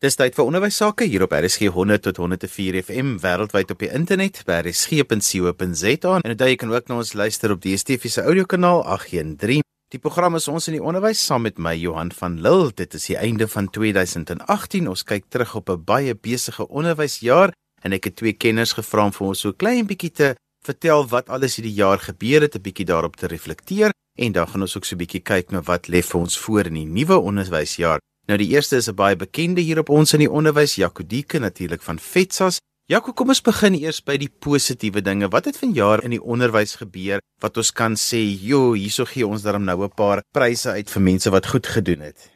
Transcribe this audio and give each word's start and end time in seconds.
Dis 0.00 0.16
tyd 0.16 0.32
vir 0.32 0.46
onderwys 0.48 0.78
sake 0.80 1.04
hier 1.12 1.26
op 1.26 1.34
RSG 1.36 1.66
100 1.74 2.00
tot 2.06 2.16
104 2.22 2.78
FM 2.86 3.18
wêreldwyd 3.20 3.74
op 3.74 3.82
die 3.82 3.90
internet 3.92 4.38
by 4.48 4.62
rsg.co.za 4.62 6.14
en 6.24 6.32
jy 6.40 6.54
kan 6.56 6.72
ook 6.72 6.88
na 6.88 6.96
ons 7.02 7.12
luister 7.12 7.52
op 7.52 7.60
die 7.60 7.74
DSTV 7.76 8.08
se 8.08 8.24
audiokanaal 8.24 8.80
813. 8.94 9.60
Die 9.92 10.00
program 10.00 10.40
is 10.40 10.48
ons 10.48 10.70
in 10.72 10.78
die 10.78 10.80
onderwys 10.80 11.20
saam 11.20 11.44
met 11.44 11.60
my 11.60 11.74
Johan 11.76 12.14
van 12.16 12.40
Lille. 12.40 12.72
Dit 12.80 12.96
is 12.96 13.10
die 13.10 13.18
einde 13.20 13.44
van 13.44 13.68
2018. 13.68 14.88
Ons 14.88 15.04
kyk 15.04 15.28
terug 15.28 15.52
op 15.60 15.68
'n 15.68 15.84
baie 15.84 16.16
besige 16.16 16.64
onderwysjaar 16.64 17.52
en 17.84 17.92
ek 17.92 18.04
het 18.04 18.16
twee 18.16 18.32
kenners 18.32 18.72
gevra 18.72 19.04
om 19.04 19.12
vir 19.12 19.26
ons 19.26 19.40
so 19.40 19.52
klein 19.52 19.84
bietjie 19.84 20.12
te 20.16 20.34
vertel 20.64 21.08
wat 21.08 21.28
alles 21.28 21.60
hierdie 21.60 21.76
jaar 21.76 21.98
gebeur 21.98 22.40
het, 22.40 22.56
'n 22.56 22.62
bietjie 22.62 22.88
daarop 22.88 23.16
te 23.16 23.26
reflekteer 23.26 23.92
en 24.16 24.32
dan 24.32 24.48
gaan 24.48 24.62
ons 24.62 24.76
ook 24.76 24.84
so 24.84 24.96
'n 24.96 25.04
bietjie 25.04 25.20
kyk 25.20 25.50
na 25.52 25.60
wat 25.60 25.88
lê 25.88 26.00
vir 26.00 26.20
ons 26.20 26.38
voor 26.38 26.64
in 26.66 26.74
die 26.74 26.88
nuwe 26.88 27.20
onderwysjaar. 27.20 28.00
Nou 28.28 28.38
die 28.38 28.50
eerste 28.54 28.76
is 28.76 28.88
'n 28.88 28.94
baie 28.94 29.16
bekende 29.16 29.60
hier 29.60 29.78
op 29.78 29.88
ons 29.88 30.12
in 30.12 30.18
die 30.18 30.30
onderwys, 30.30 30.74
Jaco 30.74 31.02
Dieke 31.06 31.38
natuurlik 31.38 31.82
van 31.82 31.98
Fetsas. 31.98 32.60
Jaco, 32.86 33.12
kom 33.12 33.28
ons 33.28 33.40
begin 33.40 33.74
eers 33.74 34.00
by 34.02 34.16
die 34.16 34.30
positiewe 34.40 35.00
dinge. 35.02 35.28
Wat 35.28 35.44
het 35.44 35.58
vanjaar 35.58 36.02
in 36.02 36.10
die 36.10 36.22
onderwys 36.22 36.74
gebeur 36.74 37.20
wat 37.40 37.56
ons 37.56 37.70
kan 37.72 37.94
sê, 37.94 38.18
"Jo, 38.18 38.72
hierso 38.72 39.04
gee 39.04 39.26
ons 39.26 39.42
daarom 39.42 39.64
nou 39.64 39.84
'n 39.84 39.94
paar 39.94 40.22
pryse 40.32 40.70
uit 40.70 40.90
vir 40.90 41.02
mense 41.02 41.30
wat 41.30 41.46
goed 41.46 41.66
gedoen 41.66 42.00
het." 42.00 42.30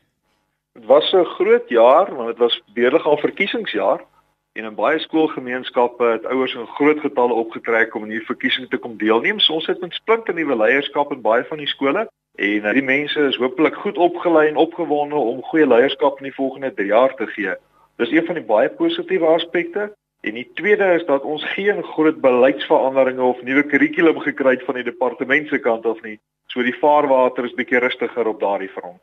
Dit 0.75 0.87
was 0.87 1.13
'n 1.13 1.25
groot 1.25 1.69
jaar, 1.69 2.15
want 2.15 2.29
dit 2.29 2.39
was 2.39 2.63
beurligaal 2.75 3.19
verkiesingsjaar 3.19 4.05
en 4.53 4.65
in 4.65 4.75
baie 4.75 4.99
skoolgemeenskappe 4.99 6.05
het 6.05 6.25
ouers 6.25 6.55
in 6.55 6.67
groot 6.67 7.01
getalle 7.01 7.35
opgetrek 7.35 7.95
om 7.95 8.05
in 8.05 8.11
hierdie 8.11 8.27
verkiesing 8.27 8.69
te 8.71 8.77
kom 8.77 8.97
deelneem. 8.97 9.39
Ons 9.49 9.67
het 9.67 9.81
met 9.81 9.93
splinte 9.93 10.33
nuwe 10.33 10.57
leierskap 10.57 11.13
in 11.13 11.21
baie 11.21 11.45
van 11.45 11.59
die 11.59 11.67
skole 11.67 12.09
En 12.35 12.65
uh, 12.67 12.73
die 12.75 12.83
mense 12.83 13.21
is 13.29 13.37
hopelik 13.39 13.77
goed 13.79 13.99
opgelei 13.99 14.49
en 14.49 14.57
opgewonde 14.57 15.15
om 15.15 15.43
goeie 15.51 15.67
leierskap 15.67 16.19
in 16.19 16.31
die 16.31 16.35
volgende 16.35 16.73
3 16.75 16.87
jaar 16.87 17.15
te 17.15 17.27
gee. 17.27 17.55
Dis 18.03 18.11
een 18.11 18.27
van 18.27 18.35
die 18.35 18.47
baie 18.49 18.71
positiewe 18.75 19.27
aspekte. 19.27 19.93
En 20.25 20.35
die 20.35 20.49
tweede 20.59 20.87
is 20.97 21.05
dat 21.07 21.23
ons 21.23 21.45
geen 21.53 21.83
groot 21.83 22.21
beleidsveranderinge 22.21 23.23
of 23.23 23.43
nuwe 23.43 23.63
kurrikulum 23.69 24.19
gekry 24.25 24.57
het 24.57 24.65
van 24.67 24.81
die 24.81 24.87
departement 24.87 25.49
se 25.49 25.61
kant 25.61 25.87
af 25.87 26.01
nie. 26.03 26.17
So 26.51 26.65
die 26.65 26.75
vaarwater 26.81 27.45
is 27.45 27.55
bietjie 27.55 27.83
rustiger 27.85 28.31
op 28.31 28.41
daardie 28.41 28.71
front. 28.73 29.03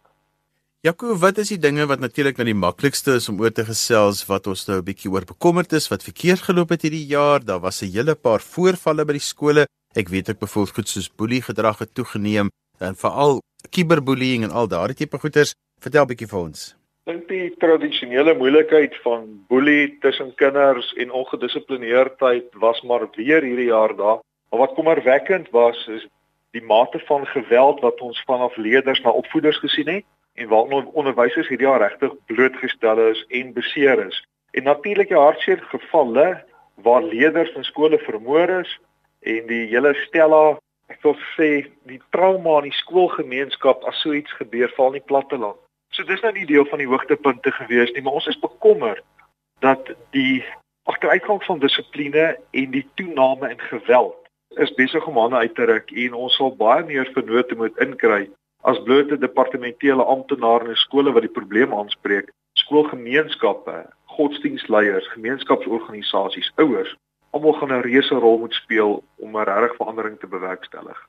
Jaco, 0.81 1.13
wat 1.21 1.37
is 1.37 1.51
die 1.53 1.59
dinge 1.61 1.85
wat 1.85 2.01
natuurlik 2.01 2.39
nou 2.41 2.47
die 2.49 2.57
maklikste 2.57 3.19
is 3.19 3.29
om 3.29 3.39
oor 3.39 3.53
te 3.53 3.63
gesels 3.67 4.25
wat 4.25 4.47
ons 4.49 4.65
nou 4.67 4.79
'n 4.79 4.87
bietjie 4.87 5.11
oor 5.11 5.25
bekommerd 5.29 5.73
is 5.73 5.87
wat 5.93 6.03
verkeerd 6.03 6.41
geloop 6.41 6.69
het 6.69 6.81
hierdie 6.81 7.05
jaar? 7.05 7.39
Daar 7.45 7.61
was 7.61 7.83
'n 7.83 7.93
hele 7.93 8.15
paar 8.15 8.41
voorvalle 8.41 9.05
by 9.05 9.13
die 9.13 9.27
skole. 9.31 9.67
Ek 9.95 10.09
weet 10.09 10.29
ek 10.29 10.39
bevoel 10.39 10.65
goed 10.65 10.87
soos 10.89 11.07
boelie 11.07 11.41
gedrag 11.41 11.79
het 11.79 11.93
toegeneem 11.93 12.49
en 12.81 12.95
veral 12.95 13.39
cyberbullying 13.69 14.43
en 14.43 14.51
al 14.51 14.67
daardie 14.67 14.97
tipe 15.03 15.17
goeters. 15.17 15.53
Vertel 15.81 16.05
bietjie 16.09 16.29
vir 16.29 16.39
ons. 16.39 16.63
Dink 17.09 17.27
die 17.31 17.49
tradisionele 17.57 18.35
moeilikheid 18.37 18.93
van 19.01 19.23
boelie 19.49 19.97
tussen 20.03 20.33
kinders 20.37 20.91
en 21.01 21.13
ongedissiplineerdheid 21.21 22.53
was 22.61 22.81
maar 22.85 23.07
weer 23.15 23.41
hierdie 23.41 23.71
jaar 23.71 23.95
daar. 23.97 24.19
Maar 24.49 24.59
wat 24.65 24.75
kommerwekkend 24.77 25.49
was 25.49 25.87
is 25.87 26.05
die 26.51 26.61
mate 26.61 26.99
van 27.07 27.25
geweld 27.25 27.79
wat 27.81 28.01
ons 28.01 28.21
vanaf 28.27 28.55
leerders 28.55 29.01
na 29.01 29.09
opvoeders 29.09 29.57
gesien 29.63 29.87
het 29.87 30.05
en 30.33 30.47
waarna 30.47 30.83
onderwysers 30.93 31.49
hierdie 31.49 31.67
jaar 31.67 31.81
regtig 31.81 32.13
blootgestel 32.25 32.99
is 33.07 33.25
en 33.29 33.53
beseer 33.53 34.05
is. 34.05 34.21
En 34.51 34.63
natuurlik 34.63 35.09
die 35.09 35.17
hartseer 35.17 35.63
gevalle 35.71 36.43
waar 36.75 37.03
leerders 37.03 37.53
in 37.55 37.63
skole 37.63 37.97
vermoor 37.99 38.49
is 38.61 38.79
en 39.19 39.47
die 39.47 39.65
hele 39.71 39.93
Stella 40.05 40.59
ek 40.91 40.99
wil 41.05 41.17
sê 41.35 41.49
die 41.89 42.01
trauma 42.15 42.59
in 42.61 42.69
die 42.69 42.79
skoolgemeenskap 42.81 43.85
as 43.89 43.99
so 44.03 44.13
iets 44.15 44.33
gebeur 44.39 44.71
val 44.77 44.91
nie 44.95 45.03
plat 45.07 45.29
te 45.31 45.39
land. 45.39 45.59
So 45.95 46.03
dis 46.07 46.21
nou 46.23 46.31
nie 46.35 46.47
deel 46.47 46.67
van 46.71 46.81
die 46.83 46.89
hoogtepunte 46.89 47.51
gewees 47.55 47.91
nie, 47.95 48.03
maar 48.03 48.19
ons 48.19 48.29
is 48.31 48.39
bekommerd 48.39 49.03
dat 49.63 49.91
die 50.15 50.43
agteruitgang 50.89 51.43
van 51.45 51.59
dissipline 51.59 52.25
en 52.35 52.71
die 52.75 52.85
toename 52.99 53.51
in 53.53 53.63
geweld 53.69 54.17
is 54.59 54.73
besig 54.75 55.05
om 55.07 55.19
aan 55.19 55.35
uit 55.35 55.53
te 55.55 55.67
ruk 55.69 55.91
en 56.03 56.15
ons 56.25 56.35
sal 56.35 56.55
baie 56.59 56.83
meer 56.87 57.07
vennote 57.15 57.55
moet 57.55 57.77
inkry 57.83 58.25
as 58.67 58.81
blote 58.87 59.17
departementele 59.17 60.03
amptenare 60.03 60.73
in 60.73 60.79
skole 60.83 61.13
wat 61.15 61.25
die 61.25 61.33
probleem 61.37 61.73
aanspreek, 61.73 62.27
skoolgemeenskappe, 62.59 63.77
godsdienstleiers, 64.17 65.07
gemeenskapsorganisasies, 65.15 66.51
ouers 66.61 66.91
almal 67.31 67.53
gaan 67.53 67.73
'n 67.73 67.81
reuse 67.81 68.15
rol 68.15 68.37
moet 68.37 68.53
speel 68.53 69.03
om 69.17 69.37
'n 69.37 69.43
regte 69.43 69.75
verandering 69.77 70.19
te 70.19 70.27
bewerkstellig. 70.27 70.99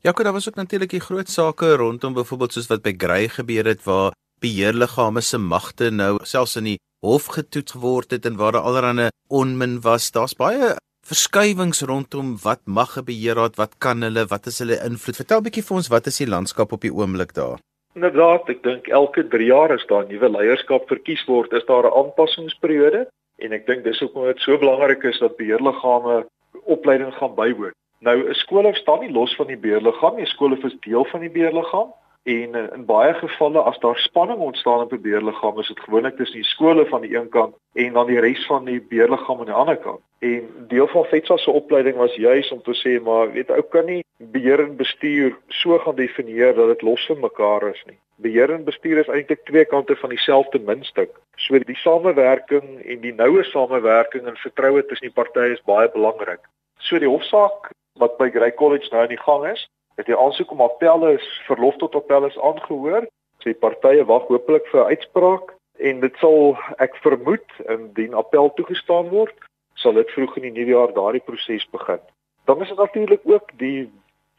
Ja, 0.00 0.12
kyk, 0.12 0.24
daar 0.24 0.32
was 0.32 0.48
ook 0.48 0.54
natuurlik 0.54 0.90
die 0.90 1.06
groot 1.08 1.28
sake 1.28 1.76
rondom 1.76 2.14
byvoorbeeld 2.14 2.52
soos 2.52 2.66
wat 2.66 2.82
by 2.82 2.94
Grey 2.96 3.28
gebeur 3.28 3.64
het 3.64 3.84
waar 3.84 4.12
beheerliggame 4.40 5.20
se 5.20 5.38
magte 5.38 5.90
nou 5.90 6.18
selfs 6.22 6.56
in 6.56 6.64
die 6.64 6.78
hof 7.04 7.26
getoets 7.26 7.72
geword 7.72 8.10
het 8.10 8.24
en 8.26 8.36
waar 8.36 8.52
daar 8.52 8.62
allerlei 8.62 9.08
onmin 9.28 9.80
was. 9.80 10.10
Daar's 10.10 10.34
baie 10.34 10.76
verskywings 11.06 11.82
rondom 11.82 12.36
wat 12.42 12.60
mag 12.64 12.96
'n 12.96 13.04
beheerraad, 13.04 13.56
wat 13.56 13.78
kan 13.78 14.02
hulle, 14.02 14.26
wat 14.26 14.46
is 14.46 14.58
hulle 14.58 14.80
invloed? 14.84 15.16
Vertel 15.16 15.38
'n 15.38 15.42
bietjie 15.48 15.66
vir 15.68 15.76
ons 15.76 15.88
wat 15.88 16.06
is 16.06 16.16
die 16.16 16.28
landskap 16.28 16.72
op 16.72 16.80
die 16.80 16.94
oomblik 16.94 17.34
daar? 17.34 17.58
Inderdaad, 17.94 18.48
ek 18.48 18.62
dink 18.62 18.88
elke 18.88 19.28
3 19.28 19.46
jaar 19.46 19.72
as 19.72 19.86
daar 19.86 20.06
nuwe 20.06 20.28
leierskap 20.28 20.88
verkies 20.88 21.24
word, 21.26 21.52
is 21.52 21.64
daar 21.66 21.84
'n 21.84 21.96
aanpassingsperiode 22.00 23.08
en 23.40 23.52
ek 23.52 23.66
dink 23.66 23.84
dis 23.84 24.00
hoekom 24.00 24.26
dit 24.26 24.38
so 24.44 24.58
belangrik 24.58 25.02
is 25.02 25.18
dat 25.18 25.36
beheerliggame 25.36 26.26
opleiding 26.64 27.14
gaan 27.14 27.34
bywoon. 27.34 27.74
Nou 28.00 28.16
'n 28.28 28.34
skool 28.34 28.74
staan 28.74 29.00
nie 29.00 29.12
los 29.12 29.36
van 29.36 29.46
die 29.46 29.58
beheerliggaam 29.64 30.16
nie, 30.16 30.26
skool 30.26 30.56
is 30.56 30.76
deel 30.80 31.04
van 31.04 31.20
die 31.20 31.30
beheerliggaam 31.30 31.92
en 32.22 32.54
uh, 32.56 32.66
in 32.76 32.84
baie 32.84 33.14
gevalle 33.14 33.60
as 33.62 33.78
daar 33.78 33.96
spanning 33.98 34.38
ontstaan 34.38 34.80
op 34.80 34.92
'n 34.92 35.00
beheerliggaam 35.00 35.58
is 35.58 35.68
dit 35.68 35.80
gewoonlik 35.80 36.16
tussen 36.16 36.36
die 36.36 36.50
skole 36.52 36.86
van 36.86 37.00
die 37.00 37.16
een 37.16 37.28
kant 37.28 37.54
en 37.72 37.92
dan 37.92 38.06
die 38.06 38.20
res 38.20 38.46
van 38.46 38.64
die 38.64 38.80
beheerliggaam 38.80 39.38
aan 39.38 39.52
die 39.52 39.54
ander 39.54 39.76
kant. 39.76 40.00
En 40.18 40.66
deel 40.68 40.86
van 40.86 41.04
FETSA 41.04 41.36
se 41.36 41.50
opleiding 41.50 41.96
was 41.96 42.14
juis 42.14 42.50
om 42.52 42.62
te 42.62 42.74
sê 42.74 43.02
maar 43.02 43.32
weet 43.32 43.50
ou 43.50 43.62
kan 43.62 43.84
nie 43.84 44.04
beheer 44.16 44.60
en 44.60 44.76
bestuur 44.76 45.36
so 45.48 45.78
gaan 45.78 45.94
definieer 45.94 46.54
dat 46.54 46.66
dit 46.66 46.82
los 46.82 47.06
van 47.06 47.20
mekaar 47.20 47.68
is 47.68 47.82
nie. 47.86 47.98
Beheer 48.20 48.50
en 48.52 48.64
bestuur 48.64 48.98
is 49.00 49.08
eintlik 49.08 49.44
twee 49.48 49.64
kante 49.64 49.96
van 49.96 50.12
dieselfde 50.12 50.58
muntstuk. 50.58 51.12
So 51.36 51.58
die 51.58 51.76
samewerking 51.80 52.80
en 52.84 53.00
die 53.00 53.14
noue 53.16 53.44
samewerking 53.48 54.26
en 54.28 54.36
vertroue 54.36 54.82
tussen 54.86 55.08
die 55.08 55.16
partye 55.16 55.54
is 55.54 55.62
baie 55.68 55.88
belangrik. 55.92 56.42
So 56.78 56.98
die 56.98 57.08
hofsaak 57.08 57.70
wat 58.00 58.18
by 58.18 58.30
Grey 58.30 58.52
College 58.56 58.88
nou 58.90 59.04
aan 59.04 59.14
die 59.14 59.20
gang 59.24 59.46
is, 59.48 59.66
het 59.96 60.08
die 60.08 60.16
aansoek 60.16 60.52
om 60.52 60.60
appelle 60.64 61.14
is 61.16 61.26
verlof 61.48 61.76
tot 61.80 61.96
appelle 61.96 62.28
is 62.28 62.38
aangehoor. 62.38 63.08
So 63.40 63.48
die 63.48 63.60
partye 63.64 64.04
wag 64.04 64.28
hopelik 64.28 64.68
vir 64.72 64.84
'n 64.84 64.92
uitspraak 64.96 65.56
en 65.78 66.00
dit 66.00 66.16
sal 66.20 66.58
ek 66.78 66.96
vermoed 67.04 67.48
indien 67.68 68.14
appel 68.14 68.52
toegestaan 68.56 69.08
word, 69.08 69.36
sal 69.74 69.96
dit 69.96 70.10
vroeg 70.10 70.36
in 70.36 70.48
die 70.48 70.56
nuwe 70.60 70.76
jaar 70.76 70.92
daardie 70.92 71.24
proses 71.24 71.66
begin. 71.72 72.00
Dan 72.44 72.62
is 72.62 72.68
dit 72.68 72.76
natuurlik 72.76 73.20
ook 73.24 73.48
die 73.58 73.88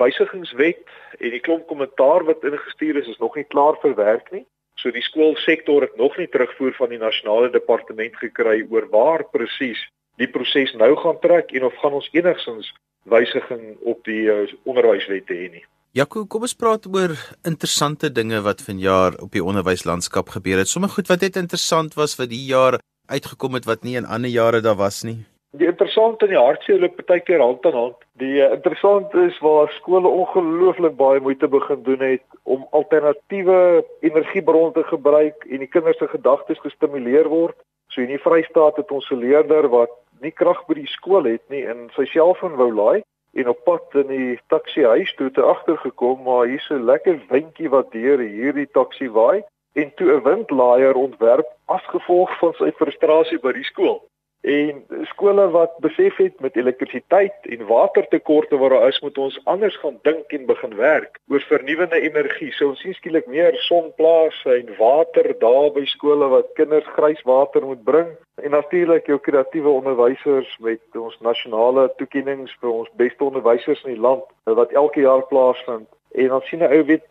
wysigingswet 0.02 0.82
en 1.20 1.36
die 1.36 1.44
klomp 1.46 1.68
kommentaar 1.70 2.26
wat 2.28 2.44
ingestuur 2.48 3.00
is 3.02 3.10
is 3.14 3.22
nog 3.22 3.38
nie 3.38 3.48
klaar 3.54 3.78
verwerk 3.86 4.32
nie. 4.36 4.46
So 4.82 4.92
die 4.92 5.06
skoolsektor 5.06 5.86
het 5.86 5.98
nog 5.98 6.18
nie 6.18 6.28
terugvoer 6.28 6.74
van 6.78 6.90
die 6.90 7.02
nasionale 7.02 7.52
departement 7.54 8.16
gekry 8.18 8.62
oor 8.70 8.88
waar 8.90 9.28
presies 9.30 9.82
die 10.22 10.30
proses 10.30 10.74
nou 10.78 10.94
gaan 11.00 11.20
trek 11.22 11.52
en 11.56 11.68
of 11.68 11.78
gaan 11.82 11.98
ons 12.00 12.10
enigsins 12.14 12.72
wysiging 13.10 13.78
op 13.90 14.04
die 14.06 14.26
uh, 14.30 14.46
onderwyswette 14.70 15.34
hê 15.34 15.50
nie. 15.54 15.64
Jaco, 15.98 16.24
kom 16.30 16.46
ons 16.48 16.56
praat 16.56 16.86
oor 16.88 17.16
interessante 17.48 18.12
dinge 18.14 18.40
wat 18.46 18.62
vanjaar 18.64 19.18
op 19.20 19.34
die 19.36 19.44
onderwyslandskap 19.44 20.30
gebeur 20.38 20.62
het. 20.62 20.70
Sommige 20.72 21.00
goed 21.00 21.12
wat 21.12 21.26
net 21.26 21.40
interessant 21.42 21.98
was 22.00 22.16
vir 22.20 22.30
die 22.32 22.46
jaar 22.48 22.80
uitgekom 23.12 23.58
het 23.60 23.68
wat 23.68 23.84
nie 23.84 23.98
in 24.00 24.08
ander 24.08 24.32
jare 24.32 24.62
daar 24.64 24.80
was 24.80 25.02
nie. 25.04 25.20
Die 25.60 25.68
interessante 25.68 26.30
in 26.30 26.32
die 26.32 26.40
hartseer 26.40 26.78
loop 26.80 26.94
partykeer 26.96 27.42
hand 27.44 27.66
aan 27.68 27.74
hand. 27.76 28.04
Die 28.22 28.38
uh, 28.40 28.54
interessant 28.56 29.12
is 29.20 29.40
waar 29.44 29.72
skole 29.76 30.08
ongelooflik 30.08 30.94
baie 30.96 31.20
moeite 31.20 31.48
begin 31.52 31.82
doen 31.84 32.04
het 32.06 32.24
om 32.44 32.62
alternatiewe 32.72 33.58
energiebronne 34.00 34.72
te 34.78 34.84
gebruik 34.84 35.44
en 35.50 35.60
die 35.60 35.68
kinders 35.68 35.98
se 36.00 36.08
gedagtes 36.08 36.62
gestimuleer 36.64 37.28
word. 37.28 37.58
So 37.92 38.00
in 38.00 38.14
die 38.14 38.22
Vrystaat 38.24 38.80
het 38.80 38.92
ons 38.96 39.10
'n 39.12 39.20
leerder 39.20 39.68
wat 39.74 39.92
nie 40.22 40.32
krag 40.32 40.62
by 40.68 40.78
die 40.80 40.88
skool 40.88 41.28
het 41.28 41.44
nie 41.50 41.66
en 41.68 41.90
sy 41.98 42.06
selfoon 42.06 42.56
wou 42.56 42.70
laai 42.72 43.04
en 43.36 43.50
op 43.52 43.60
pad 43.66 44.00
in 44.04 44.08
die 44.08 44.40
taxi 44.54 44.86
huis 44.86 45.12
toe 45.20 45.32
te 45.32 45.44
agtergekom 45.44 46.24
maar 46.24 46.48
hier's 46.48 46.70
'n 46.72 46.86
lekker 46.86 47.20
windjie 47.30 47.70
wat 47.70 47.92
deur 47.92 48.20
hierdie 48.20 48.72
taxi 48.72 49.10
waai 49.10 49.44
en 49.76 49.92
toe 49.96 50.16
'n 50.16 50.24
windlaaier 50.24 50.96
ontwerp 50.96 51.50
as 51.68 51.84
gevolg 51.96 52.40
van 52.40 52.54
sy 52.54 52.72
frustrasie 52.72 53.40
by 53.40 53.52
die 53.52 53.68
skool 53.68 54.00
en 54.42 54.86
skole 55.04 55.50
wat 55.54 55.74
besef 55.86 56.16
het 56.18 56.40
met 56.40 56.56
elektrisiteit 56.56 57.34
en 57.42 57.66
watertekorte 57.66 58.58
waar 58.58 58.70
daar 58.70 58.88
is 58.88 59.00
moet 59.00 59.18
ons 59.18 59.40
anders 59.44 59.78
gaan 59.78 60.00
dink 60.02 60.32
en 60.34 60.46
begin 60.46 60.76
werk 60.76 61.20
oor 61.28 61.42
vernuwende 61.50 62.02
energie. 62.02 62.52
So 62.52 62.74
ons 62.74 62.82
sien 62.82 62.94
skielik 62.94 63.28
meer 63.28 63.56
sonplase 63.68 64.56
en 64.56 64.74
water 64.78 65.30
daar 65.40 65.70
by 65.76 65.86
skole 65.86 66.28
wat 66.34 66.50
kinders 66.58 66.90
grys 66.98 67.22
water 67.22 67.66
moet 67.66 67.84
bring 67.84 68.10
en 68.42 68.52
natuurlik 68.58 69.06
jou 69.06 69.20
kreatiewe 69.20 69.70
onderwysers 69.70 70.58
met 70.60 70.82
ons 70.98 71.20
nasionale 71.22 71.92
toekenninge 71.98 72.50
vir 72.62 72.72
ons 72.72 72.90
beste 72.98 73.24
onderwysers 73.24 73.84
in 73.86 73.94
die 73.94 74.06
land 74.08 74.26
wat 74.44 74.74
elke 74.74 75.06
jaar 75.06 75.22
plaasvind. 75.30 75.86
En 76.12 76.28
dan 76.28 76.42
sien 76.42 76.64
'n 76.64 76.74
ou 76.74 76.84
weet 76.84 77.06